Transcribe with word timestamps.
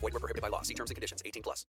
Void 0.00 0.14
were 0.14 0.20
prohibited 0.20 0.42
by 0.42 0.48
law. 0.48 0.62
See 0.62 0.74
terms 0.74 0.90
and 0.90 0.96
conditions. 0.96 1.22
18 1.24 1.42
plus. 1.42 1.66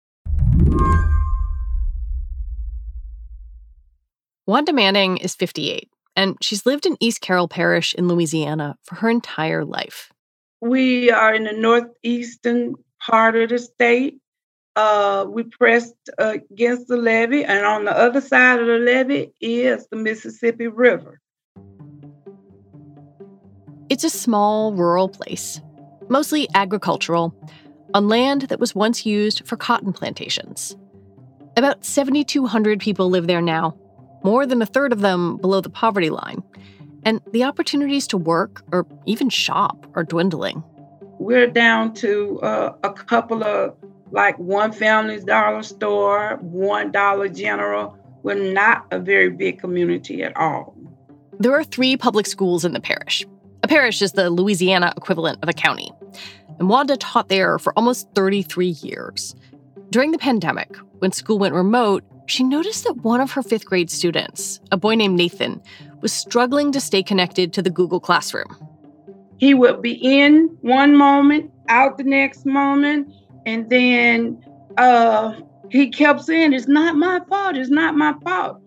Wanda 4.47 4.73
Manning 4.73 5.17
is 5.17 5.35
58, 5.35 5.89
and 6.15 6.35
she's 6.41 6.65
lived 6.65 6.85
in 6.85 6.97
East 6.99 7.21
Carroll 7.21 7.47
Parish 7.47 7.93
in 7.93 8.07
Louisiana 8.07 8.75
for 8.83 8.95
her 8.95 9.09
entire 9.09 9.63
life. 9.63 10.11
We 10.61 11.11
are 11.11 11.33
in 11.33 11.43
the 11.43 11.53
northeastern 11.53 12.75
part 12.99 13.35
of 13.35 13.49
the 13.49 13.59
state. 13.59 14.19
Uh, 14.75 15.25
we 15.27 15.43
pressed 15.43 15.95
against 16.17 16.87
the 16.87 16.97
levee, 16.97 17.43
and 17.43 17.65
on 17.65 17.85
the 17.85 17.95
other 17.97 18.19
side 18.19 18.59
of 18.59 18.67
the 18.67 18.77
levee 18.77 19.31
is 19.41 19.87
the 19.89 19.97
Mississippi 19.97 20.67
River. 20.67 21.19
It's 23.89 24.03
a 24.03 24.09
small 24.09 24.73
rural 24.73 25.09
place, 25.09 25.61
mostly 26.09 26.47
agricultural, 26.55 27.35
on 27.93 28.07
land 28.07 28.43
that 28.43 28.59
was 28.59 28.75
once 28.75 29.05
used 29.05 29.45
for 29.45 29.55
cotton 29.55 29.93
plantations. 29.93 30.75
About 31.57 31.83
7,200 31.83 32.79
people 32.79 33.09
live 33.09 33.27
there 33.27 33.41
now, 33.41 33.77
more 34.23 34.45
than 34.45 34.61
a 34.61 34.65
third 34.65 34.93
of 34.93 35.01
them 35.01 35.37
below 35.37 35.61
the 35.61 35.69
poverty 35.69 36.09
line. 36.09 36.43
And 37.03 37.19
the 37.31 37.43
opportunities 37.43 38.07
to 38.07 38.17
work 38.17 38.63
or 38.71 38.85
even 39.05 39.29
shop 39.29 39.87
are 39.95 40.03
dwindling. 40.03 40.63
We're 41.19 41.47
down 41.47 41.93
to 41.95 42.39
uh, 42.41 42.75
a 42.83 42.91
couple 42.91 43.43
of 43.43 43.75
like 44.11 44.37
one 44.37 44.71
family's 44.71 45.23
dollar 45.23 45.63
store, 45.63 46.37
one 46.41 46.91
dollar 46.91 47.27
general. 47.27 47.97
We're 48.23 48.53
not 48.53 48.85
a 48.91 48.99
very 48.99 49.29
big 49.29 49.59
community 49.59 50.23
at 50.23 50.35
all. 50.37 50.75
There 51.39 51.53
are 51.53 51.63
three 51.63 51.97
public 51.97 52.27
schools 52.27 52.63
in 52.65 52.73
the 52.73 52.79
parish. 52.79 53.25
A 53.63 53.67
parish 53.67 54.01
is 54.01 54.11
the 54.13 54.29
Louisiana 54.29 54.93
equivalent 54.95 55.39
of 55.41 55.49
a 55.49 55.53
county. 55.53 55.91
And 56.61 56.69
Wanda 56.69 56.95
taught 56.95 57.27
there 57.27 57.57
for 57.57 57.73
almost 57.75 58.07
33 58.13 58.67
years. 58.67 59.33
During 59.89 60.11
the 60.11 60.19
pandemic, 60.19 60.77
when 60.99 61.11
school 61.11 61.39
went 61.39 61.55
remote, 61.55 62.03
she 62.27 62.43
noticed 62.43 62.83
that 62.83 62.97
one 62.97 63.19
of 63.19 63.31
her 63.31 63.41
fifth 63.41 63.65
grade 63.65 63.89
students, 63.89 64.59
a 64.71 64.77
boy 64.77 64.93
named 64.93 65.15
Nathan, 65.15 65.59
was 66.01 66.13
struggling 66.13 66.71
to 66.71 66.79
stay 66.79 67.01
connected 67.01 67.51
to 67.53 67.63
the 67.63 67.71
Google 67.71 67.99
Classroom. 67.99 68.55
He 69.37 69.55
would 69.55 69.81
be 69.81 69.93
in 69.93 70.55
one 70.61 70.95
moment, 70.95 71.51
out 71.67 71.97
the 71.97 72.03
next 72.03 72.45
moment, 72.45 73.11
and 73.47 73.67
then 73.71 74.45
uh, 74.77 75.33
he 75.71 75.89
kept 75.89 76.21
saying, 76.21 76.53
It's 76.53 76.67
not 76.67 76.95
my 76.95 77.21
fault, 77.27 77.57
it's 77.57 77.71
not 77.71 77.95
my 77.95 78.13
fault. 78.23 78.61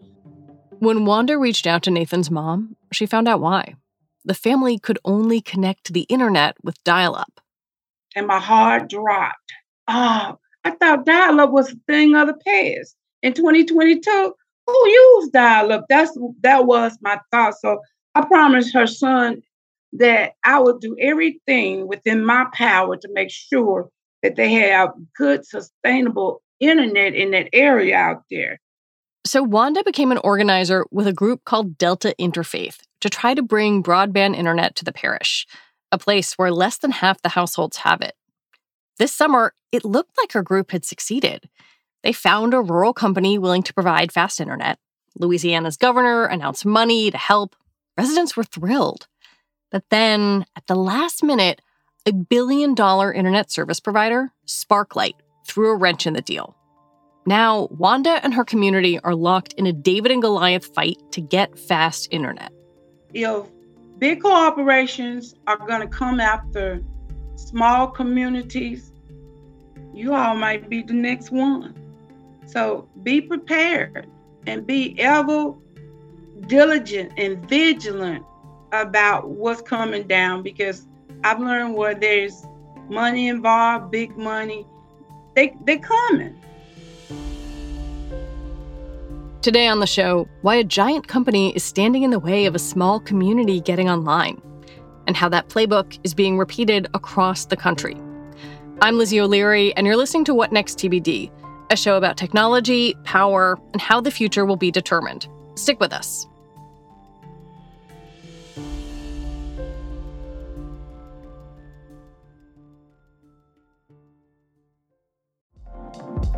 When 0.81 1.05
Wanda 1.05 1.39
reached 1.39 1.69
out 1.69 1.85
to 1.85 1.93
Nathan's 1.93 2.29
mom, 2.29 2.75
she 2.93 3.07
found 3.07 3.29
out 3.29 3.41
why. 3.41 3.77
The 4.25 4.35
family 4.35 4.81
could 4.81 4.99
only 5.05 5.41
connect 5.41 5.85
to 5.85 5.93
the 5.93 6.07
internet 6.09 6.57
with 6.65 6.83
dial 6.83 7.15
up. 7.15 7.41
And 8.15 8.27
my 8.27 8.39
heart 8.39 8.89
dropped. 8.89 9.53
Oh, 9.89 10.39
I 10.65 10.71
thought 10.71 11.05
dial 11.05 11.41
up 11.41 11.51
was 11.51 11.73
a 11.73 11.77
thing 11.87 12.15
of 12.15 12.29
the 12.29 12.35
past. 12.35 12.97
In 13.23 13.33
2022, 13.33 14.35
who 14.67 14.89
used 14.89 15.33
dial 15.33 15.73
up? 15.73 15.87
That's 15.89 16.17
that 16.43 16.67
was 16.67 16.97
my 17.01 17.19
thought. 17.31 17.55
So 17.59 17.81
I 18.15 18.25
promised 18.25 18.75
her 18.75 18.87
son 18.87 19.43
that 19.95 20.33
I 20.45 20.59
would 20.59 20.81
do 20.81 20.97
everything 21.01 21.87
within 21.87 22.25
my 22.25 22.47
power 22.53 22.97
to 22.97 23.09
make 23.13 23.31
sure 23.31 23.89
that 24.23 24.37
they 24.37 24.53
have 24.53 24.91
good, 25.17 25.47
sustainable 25.47 26.43
internet 26.61 27.15
in 27.15 27.31
that 27.33 27.49
area 27.53 27.97
out 27.97 28.23
there. 28.31 28.59
So 29.27 29.43
Wanda 29.43 29.83
became 29.85 30.13
an 30.13 30.19
organizer 30.19 30.85
with 30.91 31.07
a 31.07 31.13
group 31.13 31.45
called 31.45 31.79
Delta 31.79 32.15
Interfaith 32.19 32.81
to 33.01 33.09
try 33.09 33.35
to 33.35 33.43
bring 33.43 33.83
broadband 33.83 34.37
internet 34.37 34.77
to 34.77 34.85
the 34.85 34.93
parish, 34.93 35.47
a 35.95 35.99
place 35.99 36.35
where 36.35 36.51
less 36.51 36.77
than 36.77 36.91
half 36.91 37.23
the 37.23 37.31
households 37.31 37.79
have 37.79 38.03
it. 38.03 38.15
This 38.99 39.15
summer, 39.15 39.55
it 39.73 39.85
looked 39.85 40.19
like 40.19 40.33
her 40.33 40.43
group 40.43 40.73
had 40.73 40.85
succeeded. 40.85 41.49
They 42.03 42.13
found 42.13 42.53
a 42.53 42.61
rural 42.61 42.93
company 42.93 43.39
willing 43.39 43.63
to 43.63 43.75
provide 43.75 44.13
fast 44.13 44.41
internet. 44.41 44.79
Louisiana's 45.19 45.77
governor 45.77 46.27
announced 46.27 46.67
money 46.67 47.11
to 47.11 47.17
help. 47.17 47.57
Residents 47.97 48.37
were 48.37 48.45
thrilled. 48.45 49.07
But 49.71 49.85
then, 49.91 50.45
at 50.57 50.67
the 50.67 50.75
last 50.75 51.23
minute, 51.23 51.63
a 52.07 52.13
billion 52.13 52.75
dollar 52.75 53.13
internet 53.13 53.51
service 53.51 53.81
provider, 53.81 54.33
Sparklight, 54.47 55.15
threw 55.47 55.71
a 55.71 55.77
wrench 55.77 56.07
in 56.07 56.13
the 56.13 56.21
deal. 56.21 56.57
Now, 57.27 57.69
Wanda 57.71 58.21
and 58.23 58.35
her 58.35 58.45
community 58.45 59.01
are 59.01 59.15
locked 59.15 59.55
in 59.55 59.67
a 59.67 59.73
David 59.73 60.13
and 60.13 60.21
Goliath 60.21 60.67
fight 60.75 60.99
to 61.13 61.21
get 61.23 61.59
fast 61.59 62.09
internet. 62.11 62.53
If 63.47 63.54
big 63.99 64.23
corporations 64.23 65.35
are 65.47 65.59
going 65.59 65.81
to 65.81 65.89
come 65.89 66.21
after 66.21 66.83
small 67.37 67.89
communities, 67.89 68.93
you 69.93 70.15
all 70.15 70.35
might 70.35 70.69
be 70.69 70.83
the 70.83 70.93
next 70.93 71.31
one. 71.31 71.75
So 72.47 72.89
be 73.03 73.21
prepared 73.21 74.09
and 74.47 74.67
be 74.67 74.99
ever 75.01 75.55
diligent 76.47 77.13
and 77.17 77.49
vigilant 77.49 78.25
about 78.73 79.29
what's 79.29 79.63
coming 79.63 80.07
down 80.07 80.43
because 80.43 80.87
I've 81.23 81.41
learned 81.41 81.75
where 81.75 81.95
there's 81.95 82.45
money 82.89 83.29
involved, 83.29 83.91
big 83.91 84.17
money, 84.17 84.67
they 85.35 85.57
they're 85.65 85.79
coming. 85.79 86.39
Today 89.45 89.69
on 89.69 89.81
the 89.81 89.87
show, 89.87 90.27
why 90.41 90.55
a 90.55 90.65
giant 90.65 91.07
company 91.07 91.55
is 91.55 91.63
standing 91.63 92.03
in 92.03 92.11
the 92.11 92.19
way 92.19 92.47
of 92.47 92.55
a 92.55 92.59
small 92.59 92.99
community 92.99 93.61
getting 93.61 93.91
online, 93.91 94.41
and 95.07 95.15
how 95.15 95.29
that 95.29 95.51
playbook 95.51 95.99
is 96.03 96.15
being 96.15 96.39
repeated 96.39 96.89
across 96.95 97.45
the 97.45 97.55
country. 97.55 97.95
I'm 98.81 98.97
Lizzie 98.97 99.21
O'Leary, 99.21 99.77
and 99.77 99.87
you're 99.87 99.99
listening 99.99 100.25
to 100.25 100.35
What 100.35 100.51
Next 100.51 100.79
TBD, 100.79 101.31
a 101.71 101.77
show 101.77 101.99
about 101.99 102.17
technology, 102.17 102.95
power, 103.05 103.59
and 103.75 103.83
how 103.83 104.01
the 104.01 104.11
future 104.11 104.47
will 104.47 104.57
be 104.57 104.71
determined. 104.71 105.29
Stick 105.57 105.79
with 105.79 105.93
us. 105.93 106.27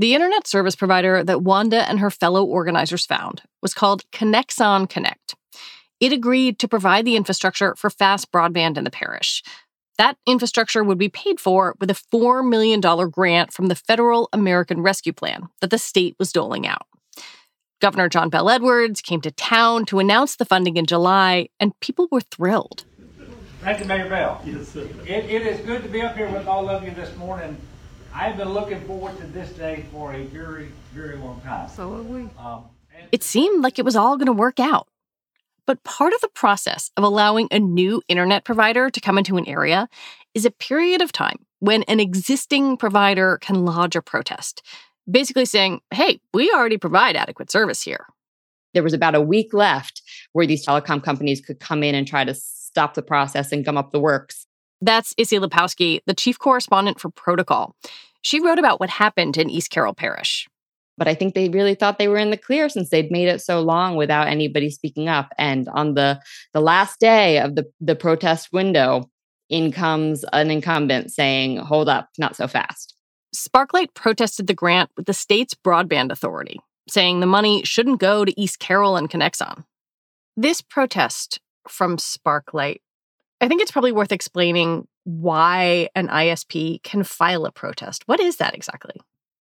The 0.00 0.14
internet 0.14 0.46
service 0.46 0.76
provider 0.76 1.24
that 1.24 1.42
Wanda 1.42 1.88
and 1.88 1.98
her 1.98 2.10
fellow 2.10 2.44
organizers 2.44 3.04
found 3.04 3.42
was 3.60 3.74
called 3.74 4.08
Conexon 4.12 4.88
Connect. 4.88 5.34
It 5.98 6.12
agreed 6.12 6.60
to 6.60 6.68
provide 6.68 7.04
the 7.04 7.16
infrastructure 7.16 7.74
for 7.74 7.90
fast 7.90 8.30
broadband 8.30 8.76
in 8.76 8.84
the 8.84 8.90
parish. 8.90 9.42
That 9.96 10.16
infrastructure 10.24 10.84
would 10.84 10.98
be 10.98 11.08
paid 11.08 11.40
for 11.40 11.74
with 11.80 11.90
a 11.90 12.00
$4 12.14 12.48
million 12.48 12.80
grant 13.10 13.52
from 13.52 13.66
the 13.66 13.74
Federal 13.74 14.28
American 14.32 14.80
Rescue 14.80 15.12
Plan 15.12 15.48
that 15.60 15.70
the 15.70 15.78
state 15.78 16.14
was 16.20 16.30
doling 16.30 16.64
out. 16.64 16.86
Governor 17.80 18.08
John 18.08 18.28
Bell 18.28 18.50
Edwards 18.50 19.00
came 19.00 19.20
to 19.22 19.32
town 19.32 19.84
to 19.86 19.98
announce 19.98 20.36
the 20.36 20.44
funding 20.44 20.76
in 20.76 20.86
July, 20.86 21.48
and 21.58 21.78
people 21.80 22.06
were 22.12 22.20
thrilled. 22.20 22.84
Thank 23.62 23.80
you, 23.80 23.86
Mayor 23.86 24.08
Bell. 24.08 24.40
Yes, 24.44 24.68
sir. 24.68 24.88
It, 25.04 25.24
it 25.24 25.42
is 25.44 25.60
good 25.66 25.82
to 25.82 25.88
be 25.88 26.00
up 26.02 26.16
here 26.16 26.30
with 26.30 26.46
all 26.46 26.68
of 26.68 26.84
you 26.84 26.92
this 26.92 27.16
morning. 27.16 27.56
I've 28.14 28.36
been 28.36 28.50
looking 28.50 28.80
forward 28.86 29.16
to 29.18 29.26
this 29.26 29.50
day 29.50 29.86
for 29.92 30.12
a 30.14 30.24
very, 30.24 30.72
very 30.92 31.16
long 31.16 31.40
time. 31.42 31.68
So 31.68 31.94
are 31.94 32.02
we. 32.02 32.28
Um, 32.38 32.64
and 32.96 33.08
It 33.12 33.22
seemed 33.22 33.62
like 33.62 33.78
it 33.78 33.84
was 33.84 33.96
all 33.96 34.16
going 34.16 34.26
to 34.26 34.32
work 34.32 34.58
out. 34.58 34.88
But 35.66 35.84
part 35.84 36.14
of 36.14 36.20
the 36.20 36.28
process 36.28 36.90
of 36.96 37.04
allowing 37.04 37.48
a 37.50 37.58
new 37.58 38.02
internet 38.08 38.44
provider 38.44 38.88
to 38.90 39.00
come 39.00 39.18
into 39.18 39.36
an 39.36 39.46
area 39.46 39.88
is 40.34 40.44
a 40.46 40.50
period 40.50 41.02
of 41.02 41.12
time 41.12 41.44
when 41.60 41.82
an 41.84 42.00
existing 42.00 42.76
provider 42.76 43.38
can 43.42 43.64
lodge 43.64 43.94
a 43.94 44.00
protest, 44.00 44.62
basically 45.10 45.44
saying, 45.44 45.80
hey, 45.92 46.20
we 46.32 46.50
already 46.50 46.78
provide 46.78 47.16
adequate 47.16 47.50
service 47.50 47.82
here. 47.82 48.06
there 48.74 48.82
was 48.82 48.94
about 48.94 49.14
a 49.14 49.20
week 49.20 49.52
left 49.52 50.02
where 50.32 50.46
these 50.46 50.64
telecom 50.64 51.02
companies 51.02 51.40
could 51.40 51.58
come 51.60 51.82
in 51.82 51.94
and 51.94 52.06
try 52.06 52.24
to 52.24 52.34
stop 52.34 52.94
the 52.94 53.02
process 53.02 53.50
and 53.52 53.64
gum 53.64 53.76
up 53.76 53.92
the 53.92 54.00
works. 54.00 54.46
That's 54.80 55.14
Issie 55.18 55.38
Lapowsky, 55.38 56.00
the 56.06 56.14
chief 56.14 56.38
correspondent 56.38 57.00
for 57.00 57.10
Protocol. 57.10 57.74
She 58.22 58.40
wrote 58.40 58.58
about 58.58 58.80
what 58.80 58.90
happened 58.90 59.36
in 59.36 59.50
East 59.50 59.70
Carroll 59.70 59.94
Parish. 59.94 60.48
But 60.96 61.08
I 61.08 61.14
think 61.14 61.34
they 61.34 61.48
really 61.48 61.74
thought 61.74 61.98
they 61.98 62.08
were 62.08 62.16
in 62.16 62.30
the 62.30 62.36
clear 62.36 62.68
since 62.68 62.90
they'd 62.90 63.12
made 63.12 63.28
it 63.28 63.40
so 63.40 63.60
long 63.60 63.94
without 63.94 64.26
anybody 64.26 64.68
speaking 64.70 65.08
up. 65.08 65.32
And 65.38 65.68
on 65.68 65.94
the 65.94 66.20
the 66.52 66.60
last 66.60 66.98
day 66.98 67.38
of 67.38 67.54
the, 67.54 67.70
the 67.80 67.94
protest 67.94 68.48
window, 68.52 69.08
in 69.48 69.72
comes 69.72 70.24
an 70.32 70.50
incumbent 70.50 71.12
saying, 71.12 71.56
Hold 71.58 71.88
up, 71.88 72.10
not 72.18 72.36
so 72.36 72.46
fast. 72.46 72.94
Sparklight 73.34 73.94
protested 73.94 74.46
the 74.46 74.54
grant 74.54 74.90
with 74.96 75.06
the 75.06 75.14
state's 75.14 75.54
broadband 75.54 76.10
authority, 76.10 76.58
saying 76.88 77.20
the 77.20 77.26
money 77.26 77.62
shouldn't 77.64 78.00
go 78.00 78.24
to 78.24 78.40
East 78.40 78.58
Carroll 78.58 78.96
and 78.96 79.10
Conexon. 79.10 79.64
This 80.36 80.60
protest 80.60 81.40
from 81.68 81.96
Sparklight, 81.96 82.80
I 83.40 83.48
think 83.48 83.62
it's 83.62 83.70
probably 83.70 83.92
worth 83.92 84.12
explaining 84.12 84.86
why 85.04 85.88
an 85.94 86.08
ISP 86.08 86.82
can 86.82 87.04
file 87.04 87.46
a 87.46 87.52
protest. 87.52 88.02
What 88.06 88.20
is 88.20 88.36
that 88.36 88.54
exactly? 88.54 88.96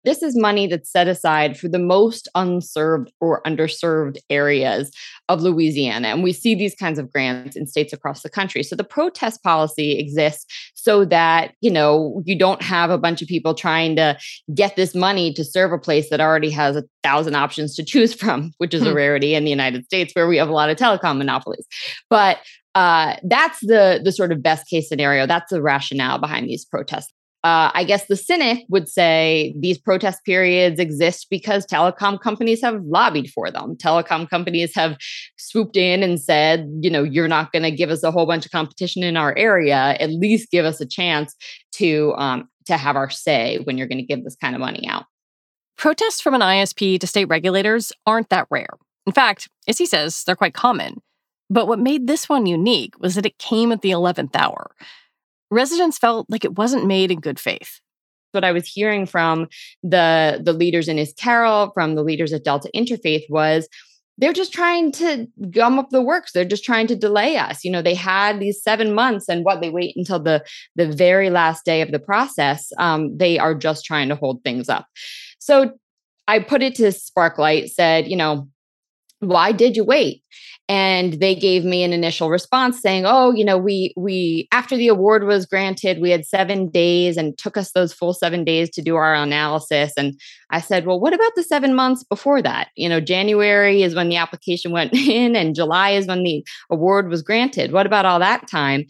This 0.06 0.22
is 0.22 0.36
money 0.38 0.68
that's 0.68 0.92
set 0.92 1.08
aside 1.08 1.58
for 1.58 1.70
the 1.70 1.80
most 1.80 2.28
unserved 2.36 3.14
or 3.22 3.42
underserved 3.44 4.18
areas 4.30 4.92
of 5.30 5.42
Louisiana. 5.42 6.10
And 6.10 6.24
we 6.24 6.34
see 6.34 6.56
these 6.56 6.76
kinds 6.76 7.00
of 7.00 7.10
grants 7.10 7.56
in 7.56 7.68
states 7.68 7.94
across 7.94 8.22
the 8.22 8.30
country. 8.30 8.64
So 8.64 8.76
the 8.76 8.84
protest 8.84 9.42
policy 9.44 9.98
exists 9.98 10.46
so 10.74 11.06
that, 11.06 11.54
you 11.62 11.72
know, 11.72 12.22
you 12.26 12.38
don't 12.38 12.62
have 12.62 12.90
a 12.90 12.98
bunch 12.98 13.22
of 13.22 13.30
people 13.30 13.54
trying 13.54 13.96
to 13.96 14.18
get 14.54 14.76
this 14.76 14.94
money 14.94 15.32
to 15.36 15.44
serve 15.46 15.72
a 15.72 15.78
place 15.80 16.10
that 16.10 16.20
already 16.20 16.50
has 16.50 16.76
a 16.76 16.84
thousand 17.02 17.36
options 17.36 17.74
to 17.76 17.86
choose 17.86 18.14
from, 18.14 18.52
which 18.58 18.74
is 18.74 18.82
a 18.86 18.90
Hmm. 18.90 18.96
rarity 18.98 19.36
in 19.36 19.46
the 19.46 19.50
United 19.52 19.86
States 19.86 20.14
where 20.14 20.28
we 20.28 20.36
have 20.36 20.50
a 20.50 20.54
lot 20.54 20.70
of 20.70 20.76
telecom 20.76 21.18
monopolies. 21.18 21.66
But 22.10 22.40
uh, 22.76 23.16
that's 23.24 23.60
the 23.62 24.02
the 24.04 24.12
sort 24.12 24.32
of 24.32 24.42
best 24.42 24.68
case 24.68 24.90
scenario. 24.90 25.26
That's 25.26 25.52
the 25.52 25.62
rationale 25.62 26.20
behind 26.20 26.48
these 26.48 26.66
protests. 26.66 27.14
Uh, 27.44 27.70
I 27.74 27.84
guess 27.84 28.06
the 28.06 28.16
cynic 28.16 28.64
would 28.70 28.88
say 28.88 29.54
these 29.60 29.78
protest 29.78 30.24
periods 30.24 30.80
exist 30.80 31.28
because 31.30 31.66
telecom 31.66 32.22
companies 32.22 32.62
have 32.62 32.82
lobbied 32.86 33.30
for 33.32 33.52
them. 33.52 33.76
Telecom 33.76 34.30
companies 34.30 34.74
have 34.76 34.96
swooped 35.36 35.76
in 35.76 36.04
and 36.04 36.22
said, 36.22 36.72
you 36.80 36.90
know, 36.90 37.04
you're 37.04 37.28
not 37.28 37.52
going 37.52 37.64
to 37.64 37.72
give 37.72 37.90
us 37.90 38.02
a 38.02 38.12
whole 38.12 38.26
bunch 38.26 38.46
of 38.46 38.54
competition 38.54 39.04
in 39.04 39.18
our 39.18 39.38
area. 39.38 39.98
At 40.00 40.12
least 40.12 40.52
give 40.52 40.64
us 40.64 40.80
a 40.80 40.86
chance 40.86 41.36
to 41.74 42.14
um, 42.18 42.48
to 42.66 42.78
have 42.78 42.96
our 42.96 43.10
say 43.10 43.60
when 43.66 43.78
you're 43.78 43.88
going 43.88 43.98
to 43.98 44.06
give 44.06 44.24
this 44.24 44.38
kind 44.38 44.56
of 44.56 44.62
money 44.62 44.88
out. 44.88 45.04
Protests 45.78 46.22
from 46.22 46.36
an 46.36 46.42
ISP 46.42 46.98
to 47.00 47.08
state 47.08 47.26
regulators 47.26 47.92
aren't 48.06 48.30
that 48.30 48.48
rare. 48.50 48.70
In 49.06 49.12
fact, 49.12 49.50
Issie 49.68 49.86
says 49.86 50.24
they're 50.24 50.38
quite 50.38 50.54
common. 50.54 51.02
But 51.50 51.68
what 51.68 51.80
made 51.80 52.08
this 52.08 52.28
one 52.28 52.46
unique 52.46 53.00
was 53.00 53.16
that 53.16 53.26
it 53.26 53.38
came 53.38 53.72
at 53.72 53.82
the 53.82 53.92
11th 53.92 54.36
hour. 54.36 54.72
Residents 55.52 55.98
felt 55.98 56.28
like 56.30 56.46
it 56.46 56.58
wasn't 56.58 56.88
made 56.88 57.12
in 57.12 57.20
good 57.20 57.40
faith. 57.40 57.80
what 58.32 58.44
I 58.44 58.52
was 58.52 58.68
hearing 58.68 59.06
from 59.06 59.48
the 59.84 60.42
the 60.44 60.54
leaders 60.54 60.88
in 60.88 60.98
East 60.98 61.18
Carroll, 61.18 61.72
from 61.74 61.96
the 61.96 62.04
leaders 62.04 62.34
at 62.34 62.44
Delta 62.44 62.70
Interfaith 62.76 63.30
was 63.30 63.68
they're 64.18 64.34
just 64.34 64.54
trying 64.54 64.92
to 64.94 65.28
gum 65.50 65.80
up 65.80 65.90
the 65.90 66.02
works. 66.02 66.32
They're 66.32 66.46
just 66.46 66.64
trying 66.64 66.88
to 66.88 66.96
delay 66.96 67.38
us. 67.38 67.64
You 67.64 67.72
know, 67.72 67.82
they 67.82 67.96
had 67.96 68.40
these 68.40 68.62
seven 68.62 68.94
months, 68.94 69.28
and 69.28 69.44
what 69.44 69.62
they 69.62 69.70
wait 69.70 69.96
until 69.96 70.20
the 70.20 70.44
the 70.76 70.92
very 70.92 71.30
last 71.30 71.66
day 71.66 71.82
of 71.82 71.92
the 71.92 72.00
process. 72.00 72.72
Um, 72.78 73.16
they 73.18 73.40
are 73.40 73.56
just 73.56 73.86
trying 73.86 74.10
to 74.10 74.16
hold 74.16 74.44
things 74.44 74.70
up. 74.70 74.88
So 75.40 75.72
I 76.28 76.40
put 76.40 76.64
it 76.64 76.76
to 76.76 76.84
Sparklight, 76.84 77.70
said, 77.70 78.08
you 78.08 78.16
know, 78.16 78.48
why 79.20 79.52
did 79.52 79.76
you 79.76 79.84
wait? 79.84 80.24
And 80.74 81.14
they 81.20 81.36
gave 81.36 81.64
me 81.64 81.84
an 81.84 81.94
initial 81.94 82.32
response 82.32 82.82
saying 82.82 83.04
oh 83.06 83.32
you 83.32 83.46
know 83.46 83.60
we 83.60 83.94
we 83.96 84.48
after 84.52 84.76
the 84.76 84.88
award 84.88 85.24
was 85.24 85.46
granted 85.46 86.02
we 86.02 86.10
had 86.10 86.26
7 86.26 86.70
days 86.70 87.16
and 87.16 87.38
took 87.38 87.58
us 87.58 87.74
those 87.74 87.94
full 87.94 88.12
7 88.12 88.44
days 88.44 88.72
to 88.72 88.82
do 88.82 88.96
our 88.96 89.14
analysis. 89.14 89.94
And 89.96 90.20
i 90.50 90.60
said 90.60 90.88
well 90.88 91.00
what 91.00 91.14
about 91.14 91.34
the 91.36 91.44
7 91.44 91.76
months 91.76 92.04
before 92.04 92.42
that? 92.42 92.70
You 92.76 92.90
know 92.90 93.00
january 93.00 93.84
is 93.84 93.94
when 93.94 94.10
the 94.10 94.16
application 94.16 94.72
went 94.72 94.94
in 95.18 95.36
and 95.36 95.54
july 95.54 95.92
is 95.92 96.08
when 96.08 96.24
the 96.24 96.44
award 96.72 97.08
was 97.08 97.22
granted. 97.22 97.72
What 97.72 97.86
about 97.86 98.08
all 98.08 98.20
that 98.20 98.48
time? 98.48 98.86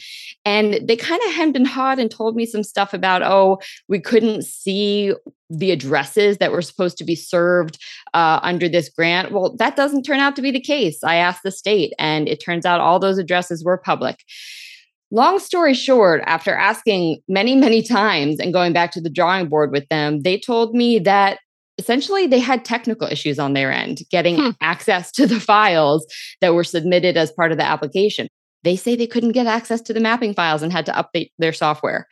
And 0.46 0.80
they 0.88 0.96
kind 0.96 1.22
of 1.28 1.34
hemmed 1.34 1.58
and 1.58 1.68
hawed 1.68 2.00
and 2.00 2.10
told 2.10 2.38
me 2.38 2.46
some 2.46 2.64
stuff 2.64 2.94
about 2.94 3.24
oh 3.24 3.60
we 3.90 4.00
couldn't 4.00 4.46
see 4.46 5.14
the 5.58 5.72
addresses 5.72 6.38
that 6.38 6.52
were 6.52 6.62
supposed 6.62 6.98
to 6.98 7.04
be 7.04 7.16
served 7.16 7.78
uh, 8.14 8.40
under 8.42 8.68
this 8.68 8.90
grant. 8.90 9.32
Well, 9.32 9.56
that 9.58 9.76
doesn't 9.76 10.04
turn 10.04 10.20
out 10.20 10.36
to 10.36 10.42
be 10.42 10.52
the 10.52 10.60
case. 10.60 11.04
I 11.04 11.16
asked 11.16 11.44
the 11.44 11.52
state, 11.52 11.94
and 12.00 12.28
it 12.28 12.44
turns 12.44 12.66
out 12.66 12.82
all 12.82 13.00
those 13.00 13.18
addresses 13.18 13.64
were 13.64 13.78
public. 13.78 14.18
Long 15.12 15.38
story 15.38 15.76
short, 15.76 16.24
after 16.26 16.56
asking 16.56 17.20
many, 17.28 17.56
many 17.56 17.84
times 17.84 18.40
and 18.40 18.52
going 18.52 18.74
back 18.74 18.92
to 18.92 19.02
the 19.02 19.12
drawing 19.12 19.48
board 19.48 19.72
with 19.72 19.88
them, 19.90 20.22
they 20.22 20.40
told 20.40 20.74
me 20.74 20.98
that 21.00 21.38
essentially 21.78 22.26
they 22.28 22.40
had 22.40 22.66
technical 22.66 23.08
issues 23.08 23.38
on 23.40 23.54
their 23.54 23.72
end 23.72 24.00
getting 24.10 24.38
Hmm. 24.38 24.50
access 24.62 25.12
to 25.12 25.28
the 25.28 25.40
files 25.40 26.06
that 26.42 26.54
were 26.54 26.64
submitted 26.64 27.16
as 27.18 27.32
part 27.32 27.52
of 27.52 27.58
the 27.58 27.66
application. 27.66 28.28
They 28.64 28.76
say 28.76 28.96
they 28.96 29.08
couldn't 29.08 29.34
get 29.34 29.48
access 29.48 29.82
to 29.82 29.94
the 29.94 30.00
mapping 30.00 30.34
files 30.34 30.62
and 30.62 30.72
had 30.72 30.86
to 30.86 30.92
update 30.92 31.32
their 31.38 31.54
software. 31.54 32.08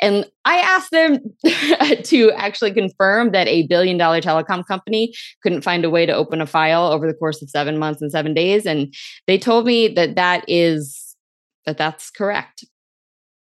And 0.00 0.26
I 0.44 0.58
asked 0.58 0.90
them 0.90 1.18
to 2.04 2.32
actually 2.32 2.72
confirm 2.72 3.32
that 3.32 3.48
a 3.48 3.66
billion 3.66 3.98
dollar 3.98 4.20
telecom 4.20 4.64
company 4.66 5.14
couldn't 5.42 5.62
find 5.62 5.84
a 5.84 5.90
way 5.90 6.06
to 6.06 6.14
open 6.14 6.40
a 6.40 6.46
file 6.46 6.86
over 6.86 7.06
the 7.06 7.14
course 7.14 7.42
of 7.42 7.50
seven 7.50 7.78
months 7.78 8.00
and 8.02 8.12
seven 8.12 8.34
days. 8.34 8.66
And 8.66 8.94
they 9.26 9.38
told 9.38 9.66
me 9.66 9.88
that 9.88 10.14
that 10.16 10.44
is, 10.48 11.16
that 11.64 11.78
that's 11.78 12.10
correct. 12.10 12.64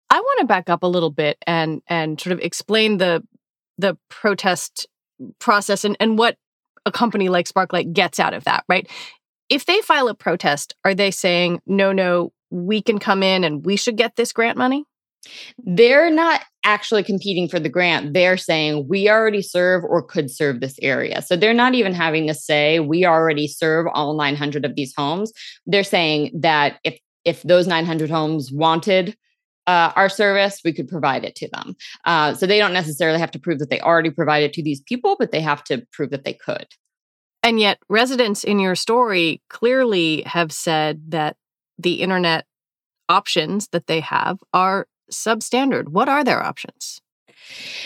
I 0.10 0.20
want 0.20 0.41
to 0.41 0.46
back 0.46 0.70
up 0.70 0.84
a 0.84 0.88
little 0.88 1.10
bit 1.10 1.38
and 1.48 1.82
and 1.88 2.22
sort 2.22 2.34
of 2.34 2.39
explain 2.39 2.98
the 2.98 3.24
the 3.79 3.98
protest 4.10 4.88
process 5.39 5.84
and, 5.84 5.98
and 6.00 6.17
what 6.17 6.38
a 6.86 6.91
company 6.91 7.29
like 7.29 7.48
Sparklight 7.48 7.93
gets 7.93 8.20
out 8.20 8.34
of 8.34 8.43
that, 8.43 8.63
right? 8.67 8.88
If 9.50 9.65
they 9.65 9.82
file 9.82 10.08
a 10.08 10.13
protest, 10.13 10.75
are 10.86 10.93
they 10.93 11.12
saying, 11.12 11.62
no, 11.65 11.91
no, 11.91 12.32
we 12.53 12.81
can 12.81 13.00
come 13.00 13.24
in 13.24 13.43
and 13.43 13.65
we 13.65 13.75
should 13.75 13.98
get 13.98 14.15
this 14.15 14.31
grant 14.31 14.57
money? 14.57 14.86
They're 15.57 16.12
not 16.12 16.41
actually 16.65 17.03
competing 17.03 17.48
for 17.48 17.60
the 17.60 17.69
grant. 17.69 18.13
They're 18.13 18.38
saying 18.38 18.88
we 18.88 19.10
already 19.10 19.41
serve 19.41 19.83
or 19.83 20.01
could 20.01 20.29
serve 20.29 20.60
this 20.60 20.77
area. 20.81 21.22
So 21.22 21.36
they're 21.36 21.53
not 21.53 21.75
even 21.75 21.93
having 21.93 22.27
to 22.27 22.33
say 22.33 22.79
we 22.79 23.05
already 23.05 23.48
serve 23.48 23.88
all 23.93 24.15
900 24.15 24.65
of 24.65 24.75
these 24.75 24.93
homes. 24.95 25.31
They're 25.65 25.83
saying 25.83 26.31
that 26.41 26.79
if 26.83 27.00
if 27.25 27.41
those 27.43 27.67
900 27.67 28.10
homes 28.10 28.51
wanted 28.51 29.15
uh, 29.65 29.93
our 29.95 30.10
service, 30.10 30.60
we 30.65 30.74
could 30.74 30.89
provide 30.89 31.24
it 31.24 31.36
to 31.36 31.48
them. 31.48 31.74
Uh, 32.03 32.33
so 32.33 32.45
they 32.45 32.60
don't 32.60 32.74
necessarily 32.74 33.17
have 33.17 33.31
to 33.31 33.39
prove 33.39 33.60
that 33.60 33.69
they 33.69 33.79
already 33.79 34.10
provide 34.10 34.43
it 34.43 34.51
to 34.53 34.62
these 34.62 34.81
people, 34.81 35.15
but 35.17 35.31
they 35.31 35.39
have 35.39 35.63
to 35.63 35.86
prove 35.93 36.10
that 36.10 36.25
they 36.25 36.33
could. 36.33 36.67
And 37.43 37.62
yet, 37.62 37.79
residents 37.89 38.43
in 38.43 38.60
your 38.60 38.75
story 38.75 39.41
clearly 39.50 40.24
have 40.24 40.51
said 40.51 41.12
that 41.12 41.38
the 41.77 42.01
internet 42.01 42.46
options 43.10 43.68
that 43.70 43.88
they 43.88 44.00
have 44.00 44.39
are 44.53 44.88
substandard. 45.12 45.89
What 45.89 46.10
are 46.10 46.24
their 46.24 46.44
options? 46.44 47.01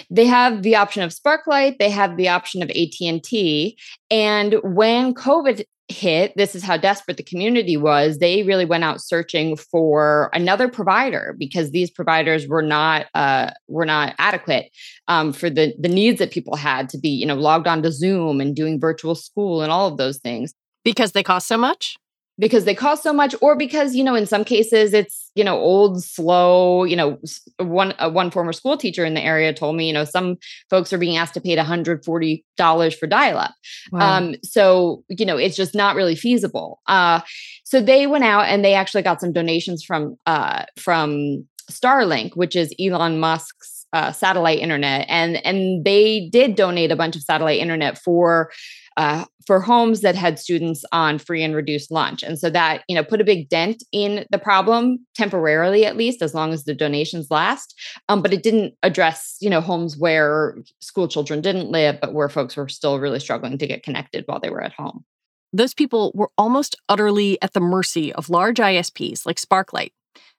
They 0.10 0.25
have 0.25 0.63
the 0.63 0.75
option 0.75 1.03
of 1.03 1.12
Sparklight, 1.12 1.79
they 1.79 1.89
have 1.89 2.15
the 2.15 2.29
option 2.29 2.62
of 2.62 2.70
AT&T, 2.70 3.77
and 4.12 4.56
when 4.63 5.13
COVID 5.13 5.63
hit, 5.89 6.34
this 6.36 6.53
is 6.53 6.63
how 6.63 6.75
desperate 6.77 7.17
the 7.17 7.24
community 7.24 7.77
was. 7.77 8.17
They 8.17 8.44
really 8.44 8.65
went 8.65 8.84
out 8.84 9.01
searching 9.01 9.56
for 9.56 10.29
another 10.34 10.67
provider 10.67 11.36
because 11.38 11.72
these 11.72 11.89
providers 11.89 12.48
were 12.48 12.62
not 12.62 13.06
uh, 13.13 13.51
were 13.67 13.86
not 13.86 14.13
adequate 14.17 14.70
um, 15.08 15.32
for 15.32 15.50
the 15.50 15.74
the 15.79 15.89
needs 15.89 16.20
that 16.20 16.32
people 16.32 16.56
had 16.56 16.89
to 16.89 16.98
be, 16.98 17.10
you 17.10 17.25
know, 17.25 17.36
logged 17.36 17.67
on 17.67 17.82
to 17.84 17.91
Zoom 17.91 18.41
and 18.41 18.56
doing 18.56 18.79
virtual 18.79 19.15
school 19.15 19.62
and 19.62 19.72
all 19.72 19.88
of 19.88 19.98
those 19.98 20.17
things 20.17 20.53
because 20.84 21.13
they 21.13 21.24
cost 21.24 21.48
so 21.48 21.58
much 21.58 21.96
because 22.39 22.65
they 22.65 22.75
cost 22.75 23.03
so 23.03 23.12
much 23.12 23.34
or 23.41 23.56
because 23.56 23.96
you 23.96 24.03
know 24.03 24.15
in 24.15 24.25
some 24.25 24.44
cases 24.44 24.94
it's 24.94 25.32
you 25.36 25.44
know 25.44 25.58
old 25.58 26.03
slow 26.03 26.84
you 26.84 26.96
know 26.96 27.17
one 27.60 27.94
uh, 28.00 28.10
one 28.10 28.32
former 28.32 28.53
school 28.53 28.77
teacher 28.77 29.06
in 29.06 29.13
the 29.13 29.22
area 29.22 29.53
told 29.53 29.75
me 29.75 29.88
you 29.88 29.94
know 29.94 30.06
some 30.06 30.38
folks 30.70 30.94
are 30.94 30.98
being 30.98 31.17
asked 31.17 31.34
to 31.34 31.41
pay 31.41 31.56
$140 31.56 32.96
for 32.96 33.08
dial 33.08 33.38
up 33.38 33.56
wow. 33.91 34.17
um 34.17 34.36
so 34.44 35.03
you 35.10 35.25
know 35.25 35.38
it's 35.38 35.56
just 35.56 35.75
not 35.75 35.96
really 35.96 36.15
feasible 36.15 36.79
uh 36.88 37.22
so 37.63 37.82
they 37.82 38.08
went 38.08 38.24
out 38.24 38.46
and 38.46 38.63
they 38.63 38.74
actually 38.74 39.01
got 39.01 39.20
some 39.20 39.34
donations 39.34 39.84
from 39.84 40.17
uh 40.25 40.63
from 40.77 41.46
Starlink 41.72 42.36
which 42.36 42.56
is 42.56 42.74
Elon 42.79 43.20
Musk's 43.20 43.76
uh, 43.94 44.12
satellite 44.12 44.60
internet 44.60 45.06
and 45.08 45.44
and 45.46 45.86
they 45.86 46.29
did 46.32 46.56
donate 46.56 46.91
a 46.91 46.96
bunch 46.96 47.15
of 47.15 47.22
satellite 47.22 47.60
internet 47.60 47.98
for 47.98 48.51
uh, 48.98 49.25
for 49.46 49.62
homes 49.62 50.01
that 50.01 50.15
had 50.15 50.39
students 50.39 50.84
on 50.91 51.20
free 51.20 51.44
and 51.44 51.56
reduced 51.56 51.91
lunch. 51.91 52.24
And 52.24 52.38
so 52.38 52.50
that 52.50 52.84
you 52.88 52.96
know 52.96 53.03
put 53.03 53.22
a 53.22 53.24
big 53.24 53.48
dent 53.48 53.84
in 53.91 54.25
the 54.32 54.39
problem 54.39 55.06
temporarily 55.15 55.86
at 55.86 55.96
least 55.96 56.22
as 56.22 56.34
long 56.34 56.51
as 56.51 56.65
the 56.65 56.74
donations 56.74 57.32
last. 57.32 57.79
Um, 58.10 58.22
but 58.22 58.34
it 58.34 58.44
didn't 58.44 58.74
address 58.84 59.38
you 59.39 59.50
know 59.50 59.62
homes 59.62 59.98
where 59.98 60.58
school 60.82 61.08
children 61.08 61.41
didn't 61.41 61.72
live 61.72 62.00
but 62.01 62.13
where 62.13 62.29
folks 62.29 62.58
were 62.58 62.67
still 62.67 63.00
really 63.00 63.20
struggling 63.20 63.58
to 63.58 63.67
get 63.67 63.84
connected 63.84 64.24
while 64.27 64.39
they 64.39 64.50
were 64.50 64.63
at 64.63 64.74
home. 64.74 65.06
Those 65.53 65.74
people 65.74 66.12
were 66.13 66.29
almost 66.38 66.75
utterly 66.89 67.41
at 67.41 67.53
the 67.53 67.62
mercy 67.62 68.12
of 68.13 68.29
large 68.29 68.58
isps 68.58 69.25
like 69.25 69.38
sparklight 69.38 69.91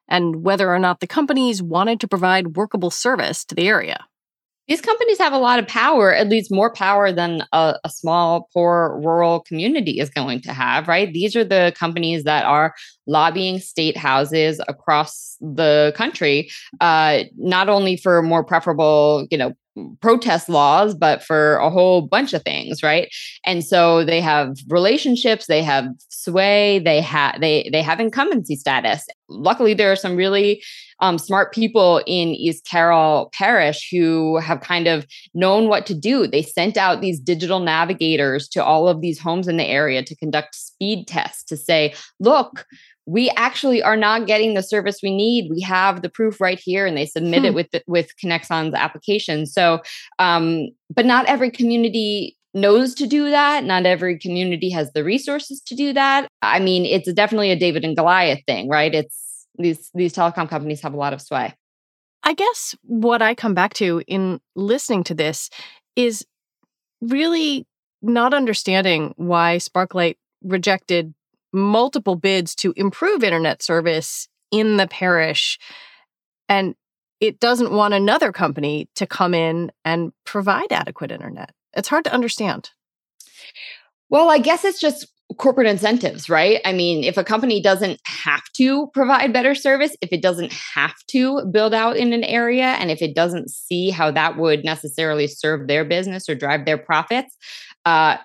and 0.08 0.42
whether 0.42 0.72
or 0.72 0.78
not 0.78 1.00
the 1.00 1.06
companies 1.06 1.62
wanted 1.62 2.00
to 2.00 2.08
provide 2.08 2.56
workable 2.56 2.90
service 2.90 3.44
to 3.44 3.54
the 3.54 3.68
area 3.68 4.06
these 4.68 4.80
companies 4.82 5.18
have 5.18 5.32
a 5.32 5.38
lot 5.38 5.58
of 5.58 5.66
power, 5.66 6.12
at 6.12 6.28
least 6.28 6.52
more 6.52 6.70
power 6.70 7.10
than 7.10 7.42
a, 7.52 7.74
a, 7.82 7.88
small, 7.88 8.48
poor, 8.52 9.00
rural 9.02 9.40
community 9.40 9.98
is 9.98 10.10
going 10.10 10.42
to 10.42 10.52
have, 10.52 10.86
right? 10.86 11.10
These 11.10 11.34
are 11.34 11.44
the 11.44 11.72
companies 11.74 12.24
that 12.24 12.44
are 12.44 12.74
lobbying 13.06 13.60
state 13.60 13.96
houses 13.96 14.60
across 14.68 15.38
the 15.40 15.94
country, 15.96 16.50
uh, 16.82 17.20
not 17.38 17.70
only 17.70 17.96
for 17.96 18.20
more 18.20 18.44
preferable, 18.44 19.26
you 19.30 19.38
know, 19.38 19.54
protest 20.00 20.48
laws, 20.48 20.94
but 20.94 21.22
for 21.22 21.56
a 21.56 21.70
whole 21.70 22.02
bunch 22.02 22.32
of 22.32 22.42
things, 22.42 22.82
right? 22.82 23.08
And 23.44 23.64
so 23.64 24.04
they 24.04 24.20
have 24.20 24.56
relationships, 24.68 25.46
they 25.46 25.62
have 25.62 25.86
sway, 26.08 26.78
they 26.80 27.00
have 27.00 27.40
they 27.40 27.68
they 27.72 27.82
have 27.82 28.00
incumbency 28.00 28.56
status. 28.56 29.06
Luckily, 29.28 29.74
there 29.74 29.92
are 29.92 29.96
some 29.96 30.16
really 30.16 30.62
um, 31.00 31.18
smart 31.18 31.52
people 31.52 32.02
in 32.06 32.28
East 32.28 32.66
Carroll 32.66 33.30
Parish 33.32 33.88
who 33.90 34.38
have 34.38 34.60
kind 34.60 34.86
of 34.86 35.06
known 35.34 35.68
what 35.68 35.86
to 35.86 35.94
do. 35.94 36.26
They 36.26 36.42
sent 36.42 36.76
out 36.76 37.00
these 37.00 37.20
digital 37.20 37.60
navigators 37.60 38.48
to 38.48 38.64
all 38.64 38.88
of 38.88 39.00
these 39.00 39.18
homes 39.18 39.48
in 39.48 39.56
the 39.56 39.66
area 39.66 40.02
to 40.02 40.16
conduct 40.16 40.54
speed 40.54 41.06
tests 41.06 41.44
to 41.44 41.56
say, 41.56 41.94
look, 42.18 42.66
we 43.08 43.30
actually 43.36 43.82
are 43.82 43.96
not 43.96 44.26
getting 44.26 44.52
the 44.52 44.62
service 44.62 45.00
we 45.02 45.16
need. 45.16 45.48
We 45.50 45.62
have 45.62 46.02
the 46.02 46.10
proof 46.10 46.42
right 46.42 46.60
here, 46.62 46.84
and 46.86 46.94
they 46.94 47.06
submit 47.06 47.40
hmm. 47.40 47.46
it 47.46 47.54
with 47.54 47.70
the, 47.70 47.82
with 47.86 48.12
Conexon's 48.22 48.74
application. 48.74 49.46
So, 49.46 49.80
um, 50.18 50.68
but 50.94 51.06
not 51.06 51.24
every 51.24 51.50
community 51.50 52.36
knows 52.52 52.94
to 52.96 53.06
do 53.06 53.30
that. 53.30 53.64
Not 53.64 53.86
every 53.86 54.18
community 54.18 54.68
has 54.70 54.92
the 54.92 55.04
resources 55.04 55.62
to 55.62 55.74
do 55.74 55.94
that. 55.94 56.28
I 56.42 56.60
mean, 56.60 56.84
it's 56.84 57.10
definitely 57.14 57.50
a 57.50 57.58
David 57.58 57.82
and 57.82 57.96
Goliath 57.96 58.40
thing, 58.46 58.68
right? 58.68 58.94
It's 58.94 59.46
these 59.56 59.90
these 59.94 60.12
telecom 60.12 60.46
companies 60.46 60.82
have 60.82 60.92
a 60.92 60.98
lot 60.98 61.14
of 61.14 61.22
sway. 61.22 61.54
I 62.24 62.34
guess 62.34 62.74
what 62.82 63.22
I 63.22 63.34
come 63.34 63.54
back 63.54 63.72
to 63.74 64.02
in 64.06 64.38
listening 64.54 65.02
to 65.04 65.14
this 65.14 65.48
is 65.96 66.26
really 67.00 67.66
not 68.02 68.34
understanding 68.34 69.14
why 69.16 69.56
Sparklight 69.56 70.16
rejected 70.42 71.14
multiple 71.52 72.16
bids 72.16 72.54
to 72.56 72.72
improve 72.76 73.22
internet 73.22 73.62
service 73.62 74.28
in 74.50 74.76
the 74.76 74.86
parish. 74.86 75.58
And 76.48 76.74
it 77.20 77.40
doesn't 77.40 77.72
want 77.72 77.94
another 77.94 78.32
company 78.32 78.88
to 78.94 79.06
come 79.06 79.34
in 79.34 79.72
and 79.84 80.12
provide 80.24 80.72
adequate 80.72 81.10
internet. 81.10 81.52
It's 81.74 81.88
hard 81.88 82.04
to 82.04 82.12
understand. 82.12 82.70
Well, 84.08 84.30
I 84.30 84.38
guess 84.38 84.64
it's 84.64 84.80
just 84.80 85.06
corporate 85.36 85.66
incentives, 85.66 86.30
right? 86.30 86.60
I 86.64 86.72
mean, 86.72 87.04
if 87.04 87.18
a 87.18 87.24
company 87.24 87.60
doesn't 87.60 88.00
have 88.06 88.42
to 88.54 88.86
provide 88.94 89.32
better 89.32 89.54
service, 89.54 89.94
if 90.00 90.10
it 90.12 90.22
doesn't 90.22 90.52
have 90.52 90.94
to 91.08 91.44
build 91.46 91.74
out 91.74 91.96
in 91.96 92.14
an 92.14 92.24
area, 92.24 92.64
and 92.64 92.90
if 92.90 93.02
it 93.02 93.14
doesn't 93.14 93.50
see 93.50 93.90
how 93.90 94.10
that 94.10 94.38
would 94.38 94.64
necessarily 94.64 95.26
serve 95.26 95.66
their 95.66 95.84
business 95.84 96.28
or 96.28 96.34
drive 96.34 96.64
their 96.64 96.78
profits, 96.78 97.36
uh, 97.84 98.16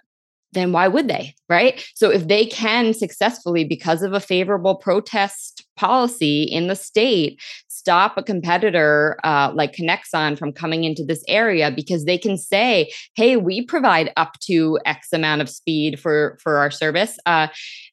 then 0.53 0.71
why 0.71 0.87
would 0.87 1.07
they? 1.07 1.35
Right. 1.49 1.83
So 1.95 2.09
if 2.09 2.27
they 2.27 2.45
can 2.45 2.93
successfully, 2.93 3.63
because 3.63 4.01
of 4.01 4.13
a 4.13 4.19
favorable 4.19 4.75
protest 4.75 5.65
policy 5.75 6.43
in 6.43 6.67
the 6.67 6.75
state, 6.75 7.41
stop 7.67 8.17
a 8.17 8.23
competitor 8.23 9.17
uh, 9.23 9.51
like 9.53 9.73
Conexon 9.73 10.37
from 10.37 10.53
coming 10.53 10.83
into 10.83 11.03
this 11.03 11.23
area 11.27 11.69
because 11.69 12.05
they 12.05 12.17
can 12.17 12.37
say, 12.37 12.91
"Hey, 13.15 13.35
we 13.35 13.65
provide 13.65 14.11
up 14.15 14.39
to 14.47 14.79
X 14.85 15.11
amount 15.11 15.41
of 15.41 15.49
speed 15.49 15.99
for 15.99 16.37
for 16.41 16.57
our 16.57 16.71
service," 16.71 17.17
uh, 17.25 17.47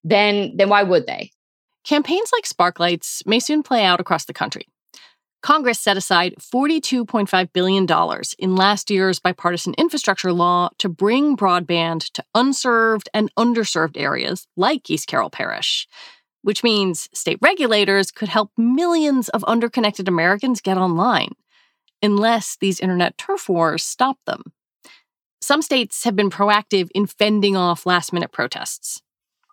then 0.04 0.52
then 0.56 0.68
why 0.68 0.82
would 0.82 1.06
they? 1.06 1.30
Campaigns 1.84 2.30
like 2.32 2.44
Sparklights 2.44 3.26
may 3.26 3.40
soon 3.40 3.62
play 3.62 3.84
out 3.84 4.00
across 4.00 4.26
the 4.26 4.34
country. 4.34 4.66
Congress 5.42 5.80
set 5.80 5.96
aside 5.96 6.34
$42.5 6.38 7.52
billion 7.52 7.86
in 8.38 8.56
last 8.56 8.90
year's 8.90 9.18
bipartisan 9.18 9.74
infrastructure 9.78 10.32
law 10.32 10.68
to 10.78 10.88
bring 10.88 11.36
broadband 11.36 12.10
to 12.12 12.24
unserved 12.34 13.08
and 13.14 13.34
underserved 13.36 13.98
areas 13.98 14.46
like 14.56 14.90
East 14.90 15.06
Carroll 15.06 15.30
Parish, 15.30 15.88
which 16.42 16.62
means 16.62 17.08
state 17.14 17.38
regulators 17.40 18.10
could 18.10 18.28
help 18.28 18.50
millions 18.58 19.28
of 19.30 19.44
underconnected 19.44 20.08
Americans 20.08 20.60
get 20.60 20.76
online, 20.76 21.32
unless 22.02 22.56
these 22.60 22.80
internet 22.80 23.16
turf 23.16 23.48
wars 23.48 23.82
stop 23.82 24.18
them. 24.26 24.42
Some 25.40 25.62
states 25.62 26.04
have 26.04 26.14
been 26.14 26.30
proactive 26.30 26.90
in 26.94 27.06
fending 27.06 27.56
off 27.56 27.86
last 27.86 28.12
minute 28.12 28.30
protests 28.30 29.00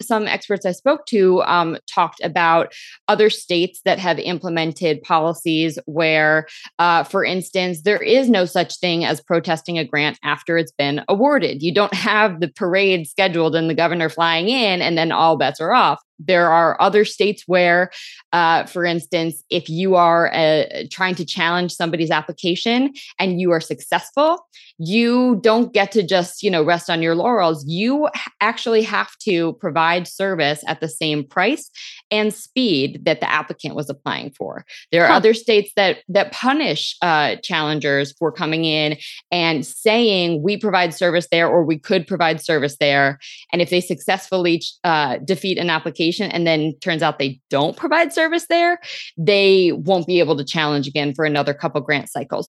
some 0.01 0.27
experts 0.27 0.65
I 0.65 0.71
spoke 0.71 1.05
to 1.07 1.41
um, 1.43 1.77
talked 1.87 2.21
about 2.23 2.73
other 3.07 3.29
states 3.29 3.81
that 3.85 3.99
have 3.99 4.19
implemented 4.19 5.01
policies 5.01 5.79
where, 5.85 6.47
uh, 6.79 7.03
for 7.03 7.23
instance, 7.23 7.81
there 7.81 8.01
is 8.01 8.29
no 8.29 8.45
such 8.45 8.77
thing 8.79 9.05
as 9.05 9.21
protesting 9.21 9.77
a 9.77 9.85
grant 9.85 10.19
after 10.23 10.57
it's 10.57 10.71
been 10.71 11.03
awarded. 11.07 11.63
You 11.63 11.73
don't 11.73 11.93
have 11.93 12.39
the 12.39 12.49
parade 12.49 13.07
scheduled 13.07 13.55
and 13.55 13.69
the 13.69 13.75
governor 13.75 14.09
flying 14.09 14.49
in, 14.49 14.81
and 14.81 14.97
then 14.97 15.11
all 15.11 15.37
bets 15.37 15.59
are 15.59 15.73
off 15.73 16.01
there 16.19 16.49
are 16.49 16.79
other 16.81 17.05
states 17.05 17.43
where, 17.45 17.91
uh, 18.33 18.65
for 18.65 18.85
instance, 18.85 19.43
if 19.49 19.69
you 19.69 19.95
are 19.95 20.33
uh, 20.33 20.63
trying 20.91 21.15
to 21.15 21.25
challenge 21.25 21.73
somebody's 21.73 22.11
application 22.11 22.93
and 23.19 23.39
you 23.39 23.51
are 23.51 23.61
successful, 23.61 24.47
you 24.79 25.39
don't 25.41 25.73
get 25.73 25.91
to 25.91 26.03
just 26.03 26.43
you 26.43 26.51
know 26.51 26.63
rest 26.63 26.89
on 26.89 27.01
your 27.01 27.15
laurels. 27.15 27.65
You 27.67 28.09
actually 28.41 28.83
have 28.83 29.15
to 29.19 29.53
provide 29.53 30.07
service 30.07 30.63
at 30.67 30.79
the 30.79 30.89
same 30.89 31.23
price 31.23 31.69
and 32.11 32.33
speed 32.33 33.05
that 33.05 33.19
the 33.19 33.29
applicant 33.29 33.75
was 33.75 33.89
applying 33.89 34.31
for. 34.31 34.65
There 34.91 35.03
are 35.03 35.07
huh. 35.07 35.15
other 35.15 35.33
states 35.33 35.71
that 35.75 35.99
that 36.09 36.31
punish 36.31 36.95
uh, 37.01 37.37
challengers 37.37 38.13
for 38.13 38.31
coming 38.31 38.65
in 38.65 38.97
and 39.31 39.65
saying 39.65 40.43
we 40.43 40.57
provide 40.57 40.93
service 40.93 41.27
there 41.31 41.47
or 41.47 41.63
we 41.63 41.77
could 41.77 42.07
provide 42.07 42.41
service 42.41 42.77
there, 42.77 43.19
and 43.51 43.61
if 43.61 43.69
they 43.69 43.81
successfully 43.81 44.61
uh, 44.83 45.17
defeat 45.17 45.57
an 45.57 45.69
application 45.69 46.06
and 46.31 46.45
then 46.45 46.73
turns 46.81 47.01
out 47.01 47.19
they 47.19 47.39
don't 47.49 47.77
provide 47.77 48.13
service 48.13 48.47
there, 48.47 48.79
they 49.17 49.71
won't 49.71 50.07
be 50.07 50.19
able 50.19 50.37
to 50.37 50.43
challenge 50.43 50.87
again 50.87 51.13
for 51.13 51.25
another 51.25 51.53
couple 51.53 51.81
grant 51.81 52.09
cycles. 52.09 52.47